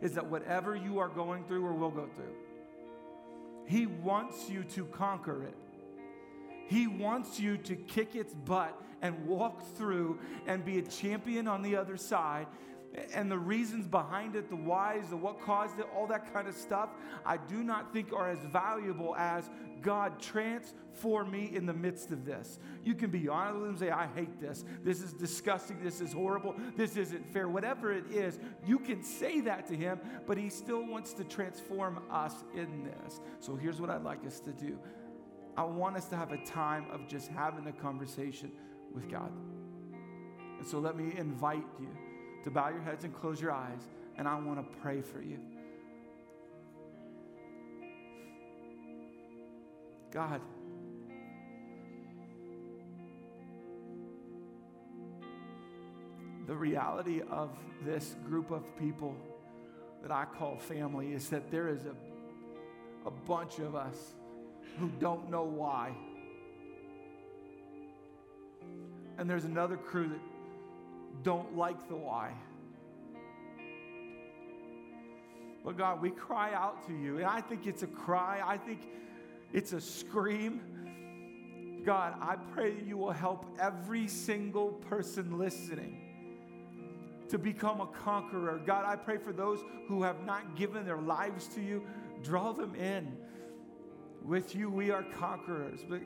is 0.00 0.12
that 0.12 0.24
whatever 0.24 0.76
you 0.76 0.98
are 1.00 1.08
going 1.08 1.44
through 1.44 1.66
or 1.66 1.72
will 1.72 1.90
go 1.90 2.08
through, 2.14 2.34
He 3.66 3.86
wants 3.86 4.48
you 4.48 4.62
to 4.64 4.84
conquer 4.86 5.42
it. 5.42 5.56
He 6.68 6.86
wants 6.86 7.40
you 7.40 7.56
to 7.58 7.74
kick 7.74 8.14
its 8.14 8.32
butt 8.32 8.80
and 9.02 9.26
walk 9.26 9.62
through 9.76 10.20
and 10.46 10.64
be 10.64 10.78
a 10.78 10.82
champion 10.82 11.48
on 11.48 11.62
the 11.62 11.76
other 11.76 11.96
side 11.96 12.46
and 13.14 13.30
the 13.30 13.38
reasons 13.38 13.86
behind 13.86 14.34
it, 14.36 14.48
the 14.48 14.56
whys, 14.56 15.10
the 15.10 15.16
what 15.16 15.40
caused 15.40 15.78
it, 15.78 15.86
all 15.94 16.06
that 16.06 16.32
kind 16.32 16.48
of 16.48 16.54
stuff, 16.54 16.90
I 17.24 17.36
do 17.36 17.62
not 17.62 17.92
think 17.92 18.12
are 18.12 18.30
as 18.30 18.38
valuable 18.50 19.14
as 19.16 19.50
God 19.80 20.20
transform 20.20 21.30
me 21.30 21.50
in 21.54 21.66
the 21.66 21.72
midst 21.72 22.10
of 22.10 22.24
this. 22.24 22.58
You 22.82 22.94
can 22.94 23.10
be 23.10 23.28
honest 23.28 23.54
with 23.54 23.62
him 23.62 23.70
and 23.70 23.78
say, 23.78 23.90
I 23.90 24.08
hate 24.14 24.40
this. 24.40 24.64
This 24.82 25.00
is 25.02 25.12
disgusting. 25.12 25.82
This 25.82 26.00
is 26.00 26.12
horrible. 26.12 26.56
This 26.76 26.96
isn't 26.96 27.32
fair. 27.32 27.48
Whatever 27.48 27.92
it 27.92 28.10
is, 28.10 28.38
you 28.66 28.78
can 28.78 29.02
say 29.02 29.40
that 29.42 29.66
to 29.68 29.76
him, 29.76 30.00
but 30.26 30.36
he 30.36 30.48
still 30.48 30.84
wants 30.84 31.12
to 31.14 31.24
transform 31.24 32.00
us 32.10 32.34
in 32.54 32.84
this. 32.84 33.20
So 33.38 33.54
here's 33.54 33.80
what 33.80 33.90
I'd 33.90 34.02
like 34.02 34.26
us 34.26 34.40
to 34.40 34.52
do 34.52 34.78
I 35.58 35.64
want 35.64 35.96
us 35.96 36.04
to 36.10 36.16
have 36.16 36.30
a 36.30 36.36
time 36.44 36.86
of 36.92 37.08
just 37.08 37.26
having 37.26 37.66
a 37.66 37.72
conversation 37.72 38.52
with 38.94 39.10
God. 39.10 39.32
And 40.56 40.64
so 40.64 40.78
let 40.78 40.96
me 40.96 41.12
invite 41.18 41.64
you 41.80 41.88
to 42.44 42.50
bow 42.52 42.68
your 42.68 42.80
heads 42.80 43.02
and 43.02 43.12
close 43.12 43.40
your 43.40 43.50
eyes, 43.50 43.80
and 44.16 44.28
I 44.28 44.38
want 44.38 44.60
to 44.60 44.78
pray 44.78 45.00
for 45.00 45.20
you. 45.20 45.40
God, 50.12 50.40
the 56.46 56.54
reality 56.54 57.22
of 57.32 57.50
this 57.84 58.14
group 58.28 58.52
of 58.52 58.62
people 58.78 59.16
that 60.02 60.12
I 60.12 60.24
call 60.24 60.56
family 60.56 61.14
is 61.14 61.28
that 61.30 61.50
there 61.50 61.68
is 61.68 61.84
a, 61.84 61.96
a 63.08 63.10
bunch 63.10 63.58
of 63.58 63.74
us 63.74 64.14
who 64.78 64.90
don't 65.00 65.30
know 65.30 65.44
why. 65.44 65.92
And 69.18 69.28
there's 69.28 69.44
another 69.44 69.76
crew 69.76 70.08
that 70.08 70.20
don't 71.22 71.56
like 71.56 71.88
the 71.88 71.96
why. 71.96 72.32
But 75.64 75.76
God, 75.76 76.00
we 76.00 76.10
cry 76.10 76.54
out 76.54 76.86
to 76.86 76.94
you. 76.94 77.18
And 77.18 77.26
I 77.26 77.40
think 77.40 77.66
it's 77.66 77.82
a 77.82 77.88
cry, 77.88 78.40
I 78.44 78.56
think 78.56 78.80
it's 79.52 79.72
a 79.72 79.80
scream. 79.80 80.60
God, 81.84 82.14
I 82.20 82.36
pray 82.54 82.74
you 82.86 82.96
will 82.96 83.12
help 83.12 83.46
every 83.58 84.08
single 84.08 84.72
person 84.72 85.38
listening 85.38 86.08
to 87.28 87.38
become 87.38 87.80
a 87.80 87.86
conqueror. 87.86 88.60
God, 88.64 88.84
I 88.86 88.96
pray 88.96 89.18
for 89.18 89.32
those 89.32 89.60
who 89.86 90.02
have 90.02 90.24
not 90.24 90.56
given 90.56 90.84
their 90.84 90.98
lives 90.98 91.46
to 91.48 91.60
you, 91.60 91.84
draw 92.22 92.52
them 92.52 92.74
in. 92.74 93.16
With 94.28 94.54
you, 94.54 94.68
we 94.68 94.90
are 94.90 95.02
conquerors. 95.18 95.80
But 95.88 96.02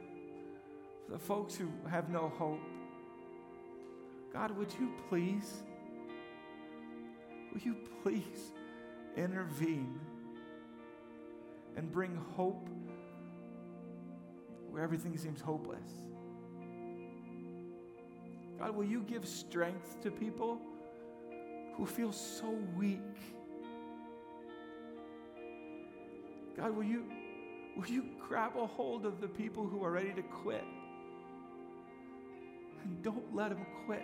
the 1.10 1.18
folks 1.18 1.56
who 1.56 1.68
have 1.90 2.08
no 2.08 2.32
hope, 2.38 2.60
God, 4.32 4.56
would 4.56 4.72
you 4.78 4.92
please, 5.08 5.64
will 7.52 7.60
you 7.60 7.74
please 8.04 8.52
intervene 9.16 9.98
and 11.76 11.90
bring 11.90 12.16
hope 12.36 12.68
where 14.70 14.84
everything 14.84 15.16
seems 15.18 15.40
hopeless? 15.40 15.90
God, 18.56 18.76
will 18.76 18.84
you 18.84 19.02
give 19.02 19.26
strength 19.26 20.00
to 20.00 20.12
people 20.12 20.60
who 21.74 21.84
feel 21.84 22.12
so 22.12 22.56
weak? 22.76 23.00
God, 26.56 26.76
will 26.76 26.84
you, 26.84 27.04
will 27.76 27.86
you 27.86 28.04
grab 28.28 28.56
a 28.56 28.66
hold 28.66 29.06
of 29.06 29.20
the 29.20 29.28
people 29.28 29.66
who 29.66 29.84
are 29.84 29.92
ready 29.92 30.12
to 30.12 30.22
quit? 30.22 30.64
And 32.84 33.02
don't 33.02 33.34
let 33.34 33.50
them 33.50 33.64
quit. 33.86 34.02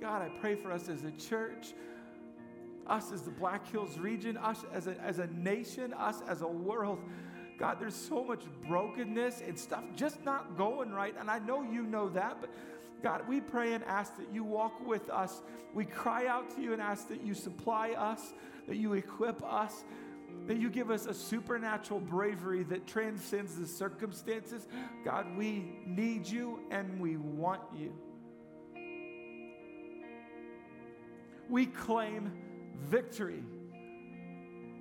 God, 0.00 0.22
I 0.22 0.28
pray 0.40 0.54
for 0.54 0.70
us 0.70 0.88
as 0.88 1.04
a 1.04 1.12
church, 1.12 1.68
us 2.86 3.12
as 3.12 3.22
the 3.22 3.30
Black 3.30 3.66
Hills 3.70 3.98
region, 3.98 4.36
us 4.36 4.64
as 4.72 4.86
a, 4.86 5.00
as 5.00 5.18
a 5.18 5.28
nation, 5.28 5.94
us 5.94 6.20
as 6.28 6.42
a 6.42 6.46
world. 6.46 6.98
God, 7.58 7.78
there's 7.80 7.94
so 7.94 8.24
much 8.24 8.42
brokenness 8.66 9.42
and 9.46 9.58
stuff 9.58 9.84
just 9.96 10.22
not 10.24 10.56
going 10.56 10.90
right. 10.90 11.14
And 11.18 11.30
I 11.30 11.38
know 11.38 11.62
you 11.62 11.84
know 11.84 12.08
that, 12.10 12.38
but 12.40 12.50
God, 13.02 13.28
we 13.28 13.40
pray 13.40 13.74
and 13.74 13.84
ask 13.84 14.16
that 14.16 14.32
you 14.32 14.44
walk 14.44 14.86
with 14.86 15.08
us. 15.08 15.42
We 15.72 15.84
cry 15.84 16.26
out 16.26 16.54
to 16.56 16.62
you 16.62 16.72
and 16.72 16.82
ask 16.82 17.08
that 17.08 17.22
you 17.22 17.34
supply 17.34 17.90
us, 17.90 18.32
that 18.66 18.76
you 18.76 18.94
equip 18.94 19.42
us, 19.42 19.84
that 20.46 20.58
you 20.58 20.68
give 20.68 20.90
us 20.90 21.06
a 21.06 21.14
supernatural 21.14 22.00
bravery 22.00 22.62
that 22.64 22.86
transcends 22.86 23.56
the 23.56 23.66
circumstances. 23.66 24.66
God, 25.04 25.26
we 25.36 25.80
need 25.86 26.26
you 26.26 26.60
and 26.70 27.00
we 27.00 27.16
want 27.16 27.62
you. 27.76 27.92
We 31.48 31.66
claim 31.66 32.32
victory 32.82 33.42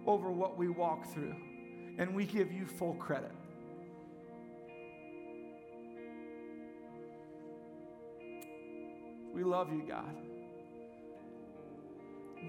over 0.06 0.32
what 0.32 0.58
we 0.58 0.68
walk 0.68 1.06
through 1.14 1.36
and 1.98 2.14
we 2.14 2.26
give 2.26 2.52
you 2.52 2.66
full 2.66 2.96
credit. 2.96 3.32
We 9.34 9.44
love 9.44 9.72
you, 9.72 9.84
God. 9.88 10.16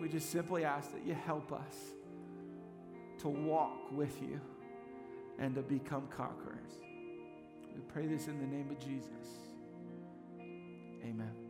We 0.01 0.09
just 0.09 0.31
simply 0.31 0.65
ask 0.65 0.93
that 0.93 1.07
you 1.07 1.15
help 1.15 1.53
us 1.53 1.75
to 3.25 3.31
walk 3.31 3.91
with 3.91 4.21
you 4.21 4.39
and 5.39 5.55
to 5.55 5.63
become 5.63 6.07
conquerors. 6.15 6.73
We 7.75 7.81
pray 7.89 8.07
this 8.07 8.27
in 8.27 8.39
the 8.39 8.47
name 8.47 8.69
of 8.71 8.79
Jesus. 8.79 9.09
Amen. 11.03 11.44